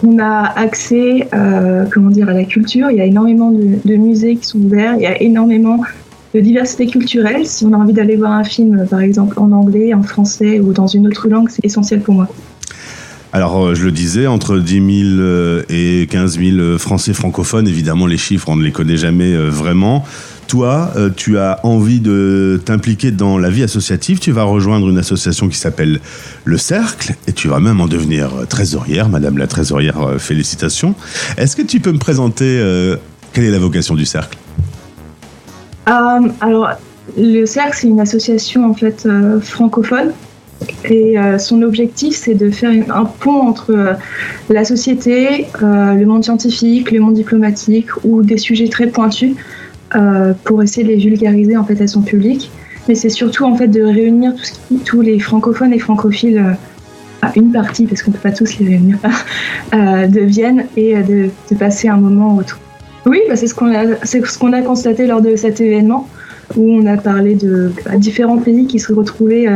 on 0.03 0.19
a 0.19 0.53
accès 0.57 1.29
euh, 1.35 1.85
comment 1.93 2.11
dire, 2.11 2.29
à 2.29 2.33
la 2.33 2.45
culture. 2.45 2.91
Il 2.91 2.97
y 2.97 3.01
a 3.01 3.05
énormément 3.05 3.53
de, 3.53 3.95
musées 3.95 4.35
qui 4.35 4.47
sont 4.47 4.59
ouverts, 4.59 4.95
il 4.97 5.03
y 5.03 5.07
a 5.07 5.23
énormément 5.23 5.79
de 6.35 6.41
diversité 6.41 6.89
culturelle. 6.89 7.47
Si 7.47 7.65
on 7.65 7.73
a 7.75 7.77
envie 7.77 7.93
d'aller 7.93 8.17
voir 8.17 8.33
un 8.33 8.45
film, 8.45 8.89
par 8.91 9.03
exemple, 9.03 9.39
en 9.39 9.53
anglais, 9.53 9.95
en 9.95 10.03
français 10.03 10.59
ou 10.59 10.73
dans 10.73 10.89
une 10.89 11.07
autre 11.07 11.29
langue, 11.29 11.49
c'est 11.49 11.65
essentiel 11.65 12.01
pour 12.01 12.15
moi. 12.15 12.29
Alors, 13.35 13.65
euh, 13.65 13.75
je 13.75 13.85
le 13.85 13.93
disais, 13.93 14.27
entre 14.27 14.59
10 14.59 14.75
000 14.75 15.21
euh, 15.21 15.63
et 15.71 16.07
15 16.11 16.39
000 16.39 16.59
euh, 16.59 16.79
Français 16.79 17.15
francophones, 17.15 17.67
évidemment, 17.67 18.07
les 18.07 18.19
chiffres, 18.19 18.51
on 18.51 18.57
ne 18.57 18.63
les 18.63 18.73
connaît 18.73 18.99
jamais 18.99 19.35
vraiment. 19.35 20.05
Toi, 20.49 20.93
tu 21.17 21.39
as 21.39 21.61
envie 21.63 22.01
de 22.01 22.61
t'impliquer 22.63 23.11
dans 23.11 23.39
la 23.39 23.49
vie 23.49 23.63
associative. 23.63 24.19
Tu 24.19 24.33
vas 24.33 24.43
rejoindre 24.43 24.91
une 24.91 24.99
association 24.99 25.49
qui 25.49 25.57
s'appelle 25.57 26.01
Le 26.45 26.59
Cercle 26.59 27.15
et 27.27 27.33
tu 27.33 27.49
vas 27.49 27.59
même 27.59 27.81
en 27.81 27.87
devenir 27.87 28.31
trésorière. 28.51 29.09
Madame 29.09 29.39
la 29.39 29.47
trésorière, 29.47 30.17
félicitations. 30.19 30.95
Est-ce 31.39 31.57
que 31.57 31.63
tu 31.63 31.81
peux 31.81 31.93
me 31.93 31.99
présenter 31.99 32.61
quelle 33.33 33.45
est 33.45 33.51
la 33.51 33.61
vocation 33.61 33.95
du 33.95 34.05
Cercle? 34.05 34.37
Alors, 35.87 36.69
le 37.17 37.47
Cercle, 37.47 37.79
c'est 37.81 37.87
une 37.87 38.01
association 38.01 38.69
en 38.69 38.75
fait 38.75 39.09
francophone 39.41 40.13
et 40.85 41.19
euh, 41.19 41.39
son 41.39 41.63
objectif, 41.63 42.17
c'est 42.17 42.35
de 42.35 42.51
faire 42.51 42.71
un 42.95 43.05
pont 43.05 43.41
entre 43.41 43.71
euh, 43.71 43.93
la 44.51 44.65
société, 44.65 45.47
euh, 45.63 45.95
le 45.95 46.07
monde 46.07 46.25
scientifique, 46.25 46.91
le 46.91 47.01
monde 47.01 47.15
diplomatique 47.15 47.89
ou 48.05 48.23
des 48.23 48.39
sujets 48.39 48.69
très 48.69 48.87
pointus 48.87 49.35
pour 50.45 50.63
essayer 50.63 50.85
de 50.85 50.89
les 50.89 50.97
vulgariser 50.97 51.55
en 51.55 51.65
fait 51.65 51.79
à 51.83 51.87
son 51.87 52.01
public. 52.01 52.51
Mais 52.89 52.95
c'est 52.95 53.11
surtout 53.11 53.45
en 53.45 53.57
fait 53.57 53.69
de 53.69 53.83
réunir 53.83 54.33
tous 54.87 55.03
les 55.03 55.21
francophones 55.21 55.75
et 55.75 55.79
francophiles 55.79 56.57
à 57.21 57.31
une 57.37 57.53
partie, 57.53 57.87
parce 57.87 58.03
qu'on 58.03 58.11
ne 58.11 58.17
peut 58.17 58.31
pas 58.31 58.35
tous 58.35 58.59
les 58.59 58.69
réunir, 58.69 58.97
de 59.73 60.21
Vienne 60.21 60.65
et 60.79 60.95
de, 61.03 61.29
passer 61.59 61.89
un 61.89 61.99
moment 61.99 62.37
autour. 62.37 62.59
Oui, 63.05 63.21
bah, 63.29 63.37
c'est 63.37 63.47
ce 63.47 63.55
qu'on 63.55 64.53
a, 64.53 64.63
constaté 64.63 65.07
lors 65.07 65.21
de 65.21 65.37
cet 65.37 65.61
événement 65.61 66.09
où 66.57 66.73
on 66.73 66.87
a 66.87 66.97
parlé 66.97 67.35
de 67.35 67.71
différents 67.97 68.39
pays 68.39 68.67
qui 68.67 68.79
se 68.79 68.95
retrouvaient 68.95 69.47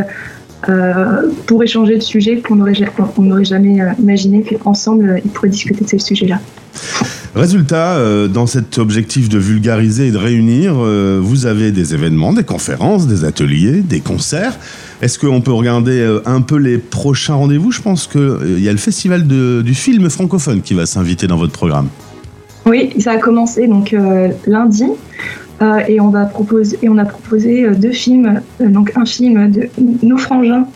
euh, 0.69 1.23
pour 1.47 1.63
échanger 1.63 1.97
de 1.97 2.03
sujets 2.03 2.41
qu'on 2.41 2.57
n'aurait 2.57 3.45
jamais 3.45 3.81
euh, 3.81 3.91
imaginé 3.99 4.43
qu'ensemble, 4.43 5.09
euh, 5.11 5.19
ils 5.25 5.31
pourraient 5.31 5.49
discuter 5.49 5.85
de 5.85 5.89
ces 5.89 5.99
sujets-là. 5.99 6.41
Résultat, 7.35 7.97
euh, 7.97 8.29
dans 8.29 8.47
cet 8.47 8.79
objectif 8.79 9.29
de 9.29 9.39
vulgariser 9.39 10.09
et 10.09 10.11
de 10.11 10.17
réunir, 10.19 10.75
euh, 10.77 11.21
vous 11.23 11.47
avez 11.47 11.71
des 11.71 11.95
événements, 11.95 12.33
des 12.33 12.45
conférences, 12.45 13.07
des 13.07 13.25
ateliers, 13.25 13.83
des 13.83 14.01
concerts. 14.01 14.59
Est-ce 15.03 15.19
qu'on 15.19 15.43
peut 15.43 15.53
regarder 15.53 16.19
un 16.25 16.41
peu 16.41 16.57
les 16.57 16.79
prochains 16.79 17.35
rendez-vous? 17.35 17.71
Je 17.71 17.83
pense 17.83 18.07
qu'il 18.07 18.59
y 18.59 18.69
a 18.69 18.73
le 18.73 18.79
festival 18.79 19.27
de- 19.27 19.61
du 19.63 19.75
film 19.75 20.09
francophone 20.09 20.63
qui 20.63 20.73
va 20.73 20.87
s'inviter 20.87 21.27
dans 21.27 21.37
votre 21.37 21.53
programme. 21.53 21.89
Oui, 22.65 22.91
ça 22.99 23.13
a 23.13 23.17
commencé 23.19 23.69
donc 23.69 23.95
lundi 24.47 24.85
euh, 25.63 25.81
et 25.89 26.01
on 26.01 26.11
va 26.11 26.27
proposer 26.27 26.79
et 26.83 26.89
on 26.89 26.99
a 26.99 27.05
proposé 27.05 27.65
euh, 27.65 27.75
deux 27.75 27.93
films, 27.93 28.43
euh, 28.61 28.69
donc 28.69 28.93
un 28.95 29.07
film 29.07 29.51
de 29.51 29.69
Nos 30.03 30.19
frangins 30.19 30.67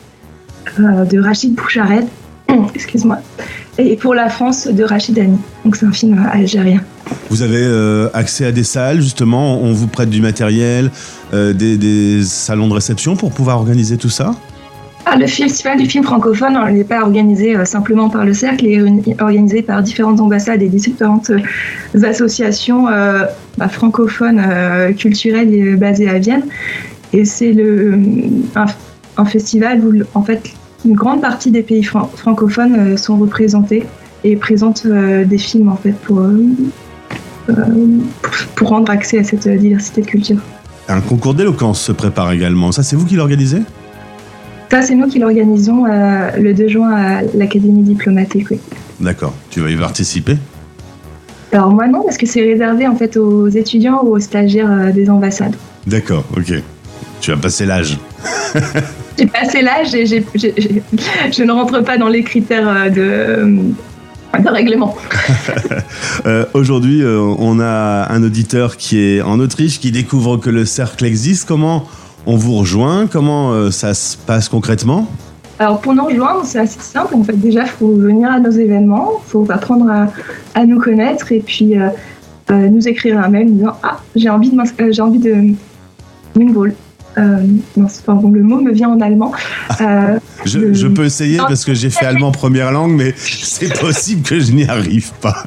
de 0.78 1.18
Rachid 1.18 1.54
Boucharel, 1.54 2.06
excuse-moi, 2.74 3.18
et 3.78 3.96
pour 3.96 4.14
la 4.14 4.28
France 4.28 4.68
de 4.68 4.84
Rachid 4.84 5.14
Dani. 5.14 5.38
Donc 5.64 5.76
c'est 5.76 5.86
un 5.86 5.92
film 5.92 6.26
algérien. 6.30 6.80
Vous 7.28 7.42
avez 7.42 7.66
accès 8.14 8.46
à 8.46 8.52
des 8.52 8.62
salles, 8.62 9.00
justement, 9.00 9.60
on 9.60 9.72
vous 9.72 9.88
prête 9.88 10.10
du 10.10 10.20
matériel, 10.20 10.90
des 11.32 12.22
salons 12.24 12.68
de 12.68 12.74
réception 12.74 13.16
pour 13.16 13.32
pouvoir 13.32 13.56
organiser 13.56 13.96
tout 13.96 14.10
ça? 14.10 14.34
Ah, 15.06 15.16
le 15.16 15.26
festival 15.26 15.78
du 15.78 15.86
film 15.86 16.04
francophone 16.04 16.56
on 16.56 16.70
n'est 16.70 16.84
pas 16.84 17.00
organisé 17.02 17.56
euh, 17.56 17.64
simplement 17.64 18.10
par 18.10 18.24
le 18.24 18.32
cercle, 18.32 18.66
il 18.66 19.02
est 19.08 19.20
organisé 19.20 19.62
par 19.62 19.82
différentes 19.82 20.20
ambassades 20.20 20.62
et 20.62 20.68
différentes 20.68 21.30
euh, 21.30 22.04
associations 22.04 22.86
euh, 22.86 23.24
bah, 23.58 23.68
francophones 23.68 24.40
culturelles 24.96 25.76
basées 25.76 26.08
à 26.08 26.18
Vienne. 26.18 26.44
Et 27.12 27.24
c'est 27.24 27.56
un, 28.54 28.66
un 29.16 29.24
festival 29.24 29.80
où 29.84 29.92
en 30.14 30.22
fait 30.22 30.52
une 30.84 30.94
grande 30.94 31.22
partie 31.22 31.50
des 31.50 31.62
pays 31.62 31.82
fran- 31.82 32.08
francophones 32.14 32.96
sont 32.96 33.16
représentés 33.16 33.84
et 34.22 34.36
présentent 34.36 34.86
des 34.86 35.38
films 35.38 35.70
en 35.70 35.76
fait 35.76 35.94
pour, 36.04 36.22
pour, 37.46 38.32
pour 38.54 38.68
rendre 38.68 38.92
accès 38.92 39.18
à 39.18 39.24
cette 39.24 39.48
diversité 39.48 40.02
de 40.02 40.06
culture. 40.06 40.38
Un 40.88 41.00
concours 41.00 41.34
d'éloquence 41.34 41.80
se 41.80 41.92
prépare 41.92 42.30
également. 42.32 42.70
Ça, 42.70 42.82
c'est 42.82 42.96
vous 42.96 43.06
qui 43.06 43.16
l'organisez? 43.16 43.62
Ça, 44.70 44.82
c'est 44.82 44.94
nous 44.94 45.08
qui 45.08 45.18
l'organisons 45.18 45.84
euh, 45.86 46.30
le 46.38 46.54
2 46.54 46.68
juin 46.68 46.92
à 46.92 47.22
l'Académie 47.34 47.82
diplomatique. 47.82 48.48
Oui. 48.50 48.60
D'accord. 49.00 49.34
Tu 49.50 49.60
vas 49.60 49.70
y 49.70 49.76
participer? 49.76 50.36
Alors 51.52 51.70
moi 51.70 51.88
non, 51.88 52.04
parce 52.04 52.16
que 52.16 52.26
c'est 52.26 52.42
réservé 52.42 52.86
en 52.86 52.94
fait 52.94 53.16
aux 53.16 53.48
étudiants 53.48 54.02
ou 54.04 54.14
aux 54.14 54.20
stagiaires 54.20 54.70
euh, 54.70 54.92
des 54.92 55.10
ambassades. 55.10 55.56
D'accord, 55.86 56.24
ok. 56.36 56.62
Tu 57.20 57.32
as 57.32 57.36
passé 57.36 57.66
l'âge. 57.66 57.98
J'ai 59.18 59.26
passé 59.26 59.60
l'âge 59.60 59.94
et 59.94 60.06
je 60.06 61.42
ne 61.42 61.52
rentre 61.52 61.82
pas 61.82 61.98
dans 61.98 62.08
les 62.08 62.22
critères 62.22 62.68
euh, 62.68 62.88
de, 62.88 64.42
de 64.42 64.48
règlement. 64.48 64.96
Euh, 66.26 66.44
Aujourd'hui, 66.52 67.02
on 67.04 67.60
a 67.60 68.06
un 68.10 68.22
auditeur 68.22 68.76
qui 68.76 68.98
est 69.00 69.22
en 69.22 69.40
Autriche, 69.40 69.80
qui 69.80 69.90
découvre 69.90 70.36
que 70.36 70.50
le 70.50 70.66
cercle 70.66 71.06
existe. 71.06 71.48
Comment 71.48 71.86
on 72.26 72.36
vous 72.36 72.56
rejoint 72.56 73.06
Comment 73.06 73.52
euh, 73.52 73.70
ça 73.70 73.94
se 73.94 74.16
passe 74.16 74.48
concrètement? 74.48 75.06
Alors 75.58 75.78
pour 75.80 75.94
nous 75.94 76.06
rejoindre, 76.06 76.40
c'est 76.44 76.58
assez 76.58 76.80
simple. 76.80 77.14
En 77.14 77.22
fait, 77.22 77.38
déjà, 77.38 77.64
il 77.64 77.68
faut 77.68 77.94
venir 77.94 78.30
à 78.30 78.40
nos 78.40 78.50
événements, 78.50 79.10
il 79.18 79.30
faut 79.30 79.46
apprendre 79.50 79.90
à, 79.90 80.06
à 80.54 80.64
nous 80.64 80.80
connaître 80.80 81.32
et 81.32 81.40
puis 81.40 81.78
euh, 81.78 81.88
euh, 82.50 82.68
nous 82.68 82.88
écrire 82.88 83.20
un 83.20 83.28
mail 83.28 83.48
en 83.48 83.50
disant 83.50 83.76
Ah, 83.82 84.00
j'ai 84.16 84.30
envie 84.30 84.50
de, 84.50 84.58
euh, 84.58 84.90
j'ai 84.90 85.02
envie 85.02 85.18
de. 85.18 85.52
Euh, 87.18 87.42
non, 87.76 87.86
pas 88.06 88.14
bon, 88.14 88.30
le 88.30 88.42
mot 88.42 88.60
me 88.60 88.72
vient 88.72 88.88
en 88.88 89.00
allemand. 89.00 89.32
Euh, 89.80 90.18
je, 90.46 90.72
je 90.72 90.86
peux 90.86 91.04
essayer 91.04 91.38
parce 91.38 91.64
que 91.64 91.74
j'ai 91.74 91.90
fait 91.90 92.06
allemand 92.06 92.30
première 92.30 92.72
langue, 92.72 92.92
mais 92.92 93.12
c'est 93.16 93.78
possible 93.78 94.22
que 94.22 94.38
je 94.38 94.52
n'y 94.52 94.64
arrive 94.66 95.10
pas. 95.20 95.44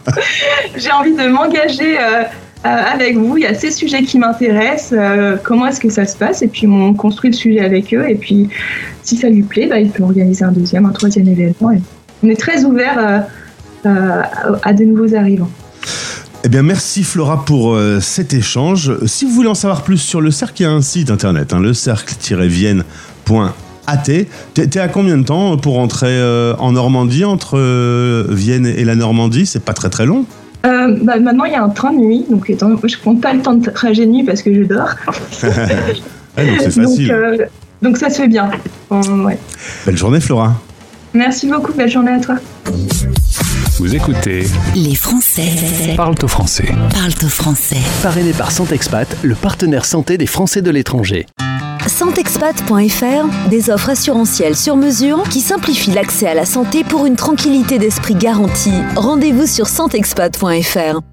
j'ai 0.75 0.91
envie 0.91 1.13
de 1.15 1.27
m'engager 1.29 1.97
avec 2.63 3.17
vous. 3.17 3.37
Il 3.37 3.43
y 3.43 3.45
a 3.45 3.53
ces 3.53 3.71
sujets 3.71 4.03
qui 4.03 4.19
m'intéressent. 4.19 4.93
euh, 4.93 5.37
comment 5.41 5.67
est-ce 5.67 5.79
que 5.79 5.89
ça 5.89 6.05
se 6.05 6.15
passe 6.15 6.41
Et 6.41 6.47
puis 6.47 6.67
on 6.67 6.93
construit 6.93 7.31
le 7.31 7.35
sujet 7.35 7.59
avec 7.59 7.93
eux. 7.93 8.09
Et 8.09 8.15
puis 8.15 8.49
si 9.03 9.17
ça 9.17 9.29
lui 9.29 9.43
plaît, 9.43 9.67
bah, 9.67 9.79
il 9.79 9.89
peut 9.89 10.03
organiser 10.03 10.45
un 10.45 10.51
deuxième, 10.51 10.85
un 10.85 10.91
troisième 10.91 11.27
événement. 11.27 11.71
On 12.23 12.29
est 12.29 12.39
très 12.39 12.63
ouvert 12.63 12.97
euh, 12.97 13.19
euh, 13.85 14.21
à, 14.63 14.73
de 14.73 14.85
nouveaux 14.85 15.13
arrivants. 15.13 15.49
Eh 16.45 16.49
bien, 16.49 16.61
merci 16.61 17.03
Flora 17.03 17.45
pour 17.45 17.73
euh, 17.73 17.99
cet 18.01 18.33
échange. 18.33 18.91
Si 19.05 19.25
vous 19.25 19.31
voulez 19.31 19.49
en 19.49 19.55
savoir 19.55 19.83
plus 19.83 19.97
sur 19.97 20.19
le 20.19 20.31
cercle, 20.31 20.61
il 20.61 20.63
y 20.63 20.65
a 20.65 20.71
un 20.71 20.81
site 20.81 21.09
internet, 21.09 21.53
hein, 21.53 21.59
le 21.59 21.73
cercle-vienne.at. 21.73 23.97
T'es 24.53 24.79
à 24.79 24.87
combien 24.87 25.17
de 25.17 25.23
temps 25.23 25.57
pour 25.57 25.75
rentrer 25.75 26.07
euh, 26.09 26.55
en 26.57 26.73
Normandie 26.73 27.25
entre 27.25 27.57
euh, 27.57 28.25
Vienne 28.29 28.65
et 28.65 28.85
la 28.85 28.95
Normandie? 28.95 29.45
C'est 29.45 29.63
pas 29.63 29.73
très 29.73 29.89
très 29.89 30.05
long. 30.05 30.25
Euh, 30.65 30.97
bah, 31.01 31.19
maintenant, 31.19 31.43
il 31.45 31.51
y 31.51 31.55
a 31.55 31.63
un 31.63 31.69
train 31.69 31.91
de 31.91 31.97
nuit. 31.99 32.25
Donc 32.29 32.49
étant- 32.49 32.69
je 32.83 32.97
compte 32.97 33.19
pas 33.21 33.33
le 33.33 33.41
temps 33.41 33.53
de 33.53 33.69
trajet 33.69 34.05
de 34.05 34.11
nuit 34.11 34.23
parce 34.23 34.41
que 34.41 34.53
je 34.53 34.63
dors. 34.63 34.89
Ah, 36.35 36.43
donc 36.43 36.55
c'est 36.61 36.71
facile. 36.71 37.07
Donc, 37.07 37.15
euh, 37.15 37.37
donc 37.83 37.97
ça 37.97 38.09
se 38.09 38.15
fait 38.21 38.27
bien. 38.27 38.49
Euh, 38.91 39.23
ouais. 39.23 39.37
Belle 39.85 39.95
journée 39.97 40.19
Flora. 40.19 40.59
Merci 41.13 41.47
beaucoup. 41.47 41.73
Belle 41.73 41.91
journée 41.91 42.11
à 42.13 42.19
toi. 42.19 42.37
Vous 43.77 43.93
écoutez 43.95 44.45
Les 44.75 44.95
Français 44.95 45.43
Parle 45.95 46.15
au 46.23 46.27
français. 46.27 46.65
parlent 46.91 47.11
au 47.23 47.27
français. 47.27 47.77
Parrainé 48.01 48.31
par 48.33 48.51
Santexpat, 48.51 49.15
le 49.21 49.35
partenaire 49.35 49.85
santé 49.85 50.17
des 50.17 50.25
Français 50.25 50.63
de 50.63 50.71
l'étranger. 50.71 51.27
Santexpat.fr, 51.87 53.49
des 53.49 53.69
offres 53.69 53.89
assurantielles 53.89 54.55
sur 54.55 54.77
mesure 54.77 55.23
qui 55.23 55.41
simplifient 55.41 55.91
l'accès 55.91 56.27
à 56.27 56.33
la 56.33 56.45
santé 56.45 56.83
pour 56.83 57.05
une 57.05 57.15
tranquillité 57.15 57.77
d'esprit 57.77 58.15
garantie. 58.15 58.81
Rendez-vous 58.95 59.45
sur 59.45 59.67
santexpat.fr. 59.67 61.12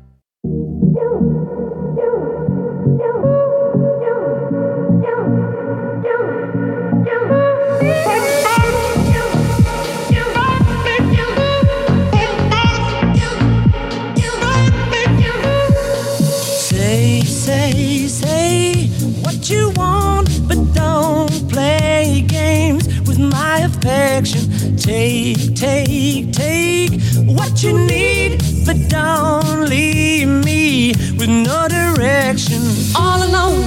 Take, 23.80 25.54
take, 25.56 26.32
take 26.32 27.00
what 27.24 27.62
you 27.62 27.78
need, 27.86 28.42
but 28.66 28.76
don't 28.88 29.68
leave 29.68 30.28
me 30.28 30.92
with 31.18 31.28
no 31.30 31.66
direction. 31.66 32.60
All 32.94 33.22
alone, 33.22 33.64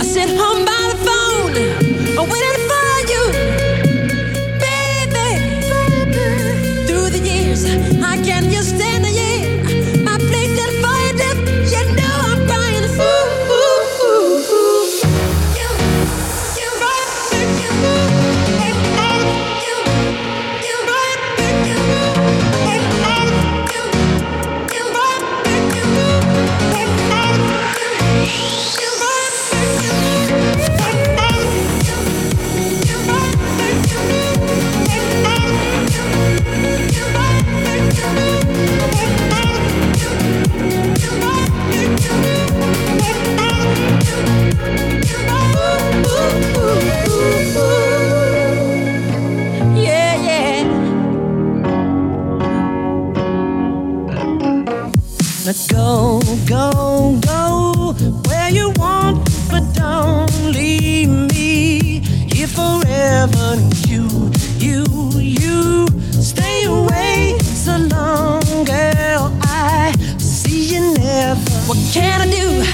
I 0.00 0.04
sit 0.04 0.28
home 0.30 0.64
by 0.64 0.77
Now 55.48 55.54
go, 55.68 56.20
go, 56.46 57.18
go 57.24 57.94
where 58.28 58.50
you 58.50 58.70
want, 58.76 59.24
but 59.50 59.64
don't 59.72 60.52
leave 60.52 61.08
me 61.08 62.00
here 62.34 62.46
forever. 62.46 63.56
You, 63.86 64.30
you, 64.58 64.84
you 65.18 65.86
stay 66.20 66.64
away 66.64 67.38
so 67.40 67.78
long, 67.78 68.42
girl. 68.64 69.32
I 69.40 69.94
see 70.18 70.74
you 70.74 70.92
never. 70.98 71.40
What 71.66 71.78
can 71.94 72.20
I 72.20 72.30
do, 72.30 72.67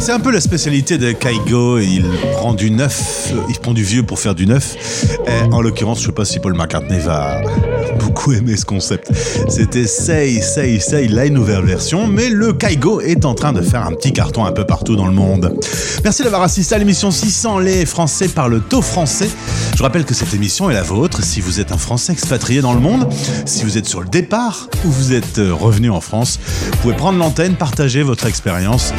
C'est 0.00 0.10
un 0.10 0.20
peu 0.20 0.32
la 0.32 0.40
spécialité 0.40 0.98
de 0.98 1.12
Kaigo. 1.12 1.78
Il 1.78 2.04
prend 2.34 2.54
du 2.54 2.70
neuf, 2.70 3.32
il 3.48 3.58
prend 3.60 3.72
du 3.72 3.84
vieux 3.84 4.02
pour 4.02 4.18
faire 4.18 4.34
du 4.34 4.46
neuf. 4.46 4.76
En 5.52 5.60
l'occurrence, 5.60 6.00
je 6.00 6.06
sais 6.06 6.12
pas 6.12 6.24
si 6.24 6.40
Paul 6.40 6.54
McCartney 6.54 6.98
va 6.98 7.40
beaucoup 8.04 8.32
aimer 8.32 8.56
ce 8.56 8.64
concept. 8.64 9.10
C'était 9.48 9.86
Say, 9.86 10.40
Say, 10.40 10.80
Say, 10.80 11.08
la 11.08 11.28
nouvelle 11.28 11.64
version, 11.64 12.06
mais 12.06 12.28
le 12.28 12.52
Kaigo 12.52 13.00
est 13.00 13.24
en 13.24 13.34
train 13.34 13.52
de 13.52 13.62
faire 13.62 13.86
un 13.86 13.92
petit 13.92 14.12
carton 14.12 14.44
un 14.44 14.52
peu 14.52 14.64
partout 14.64 14.96
dans 14.96 15.06
le 15.06 15.12
monde. 15.12 15.58
Merci 16.04 16.22
d'avoir 16.22 16.42
assisté 16.42 16.74
à 16.74 16.78
l'émission 16.78 17.10
600 17.10 17.58
Les 17.60 17.86
Français 17.86 18.28
par 18.28 18.48
le 18.48 18.60
taux 18.60 18.82
français. 18.82 19.28
Je 19.76 19.82
rappelle 19.82 20.04
que 20.04 20.14
cette 20.14 20.34
émission 20.34 20.70
est 20.70 20.74
la 20.74 20.82
vôtre 20.82 21.22
si 21.24 21.40
vous 21.40 21.60
êtes 21.60 21.72
un 21.72 21.78
Français 21.78 22.12
expatrié 22.12 22.60
dans 22.60 22.74
le 22.74 22.80
monde, 22.80 23.08
si 23.46 23.64
vous 23.64 23.78
êtes 23.78 23.86
sur 23.86 24.00
le 24.00 24.08
départ 24.08 24.68
ou 24.84 24.90
vous 24.90 25.12
êtes 25.12 25.38
euh, 25.38 25.52
revenu 25.52 25.90
en 25.90 26.00
France. 26.00 26.38
Vous 26.70 26.78
pouvez 26.78 26.94
prendre 26.94 27.18
l'antenne, 27.18 27.54
partager 27.54 28.02
votre 28.02 28.26
expérience. 28.26 28.92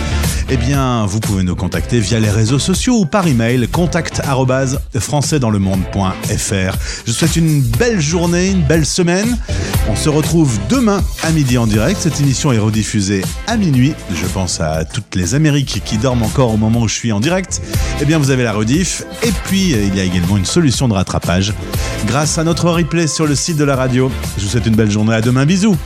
Eh 0.55 0.57
bien, 0.57 1.07
vous 1.07 1.19
pouvez 1.19 1.41
nous 1.41 1.55
contacter 1.55 1.99
via 1.99 2.19
les 2.19 2.29
réseaux 2.29 2.59
sociaux 2.59 2.99
ou 2.99 3.05
par 3.07 3.25
email 3.25 3.67
contact 3.67 4.21
françaisdanslemonde.fr. 4.95 6.77
Je 7.07 7.11
souhaite 7.11 7.35
une 7.37 7.61
belle 7.61 7.99
journée, 7.99 8.51
une 8.51 8.61
belle 8.61 8.85
semaine. 8.85 9.39
On 9.89 9.95
se 9.95 10.09
retrouve 10.09 10.59
demain 10.69 11.01
à 11.23 11.31
midi 11.31 11.57
en 11.57 11.65
direct. 11.65 11.99
Cette 12.01 12.19
émission 12.19 12.51
est 12.51 12.59
rediffusée 12.59 13.23
à 13.47 13.57
minuit. 13.57 13.95
Je 14.13 14.27
pense 14.27 14.61
à 14.61 14.85
toutes 14.85 15.15
les 15.15 15.33
Amériques 15.33 15.81
qui 15.83 15.97
dorment 15.97 16.21
encore 16.21 16.53
au 16.53 16.57
moment 16.57 16.81
où 16.81 16.87
je 16.87 16.93
suis 16.93 17.11
en 17.11 17.19
direct. 17.19 17.59
Eh 17.99 18.05
bien, 18.05 18.19
vous 18.19 18.29
avez 18.29 18.43
la 18.43 18.53
rediff. 18.53 19.01
Et 19.23 19.31
puis, 19.45 19.71
il 19.71 19.95
y 19.95 19.99
a 19.99 20.03
également 20.03 20.37
une 20.37 20.45
solution 20.45 20.87
de 20.87 20.93
rattrapage 20.93 21.51
grâce 22.05 22.37
à 22.37 22.43
notre 22.43 22.69
replay 22.69 23.07
sur 23.07 23.25
le 23.25 23.33
site 23.33 23.57
de 23.57 23.63
la 23.63 23.75
radio. 23.75 24.11
Je 24.37 24.43
vous 24.43 24.49
souhaite 24.49 24.67
une 24.67 24.75
belle 24.75 24.91
journée. 24.91 25.15
À 25.15 25.21
demain. 25.21 25.47
Bisous. 25.47 25.77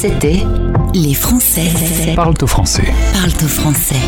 C'était 0.00 0.46
Les 0.94 1.12
Français. 1.12 1.68
Parle 2.16 2.32
au 2.40 2.46
français. 2.46 2.90
Parle 3.12 3.32
au 3.44 3.48
français. 3.48 4.00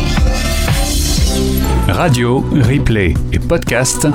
Radio, 1.87 2.43
replay 2.51 3.13
et 3.31 3.37
podcast. 3.37 4.07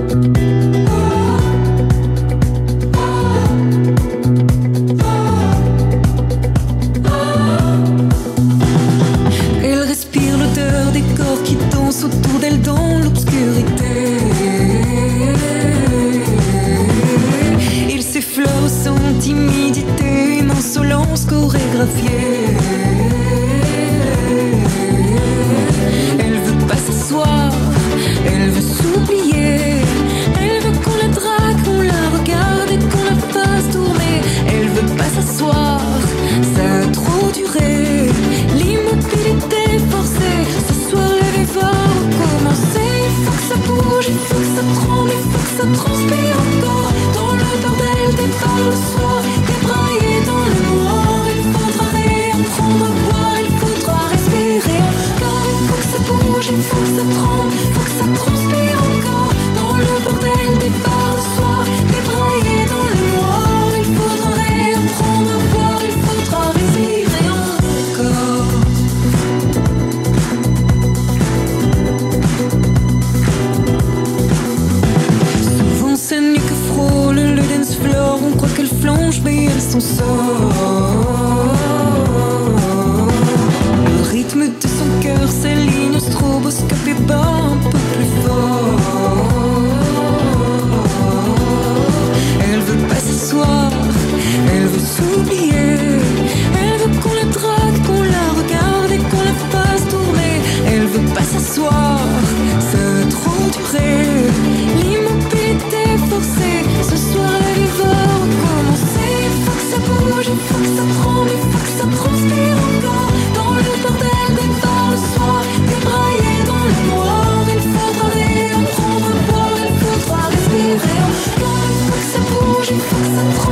il 123.25 123.52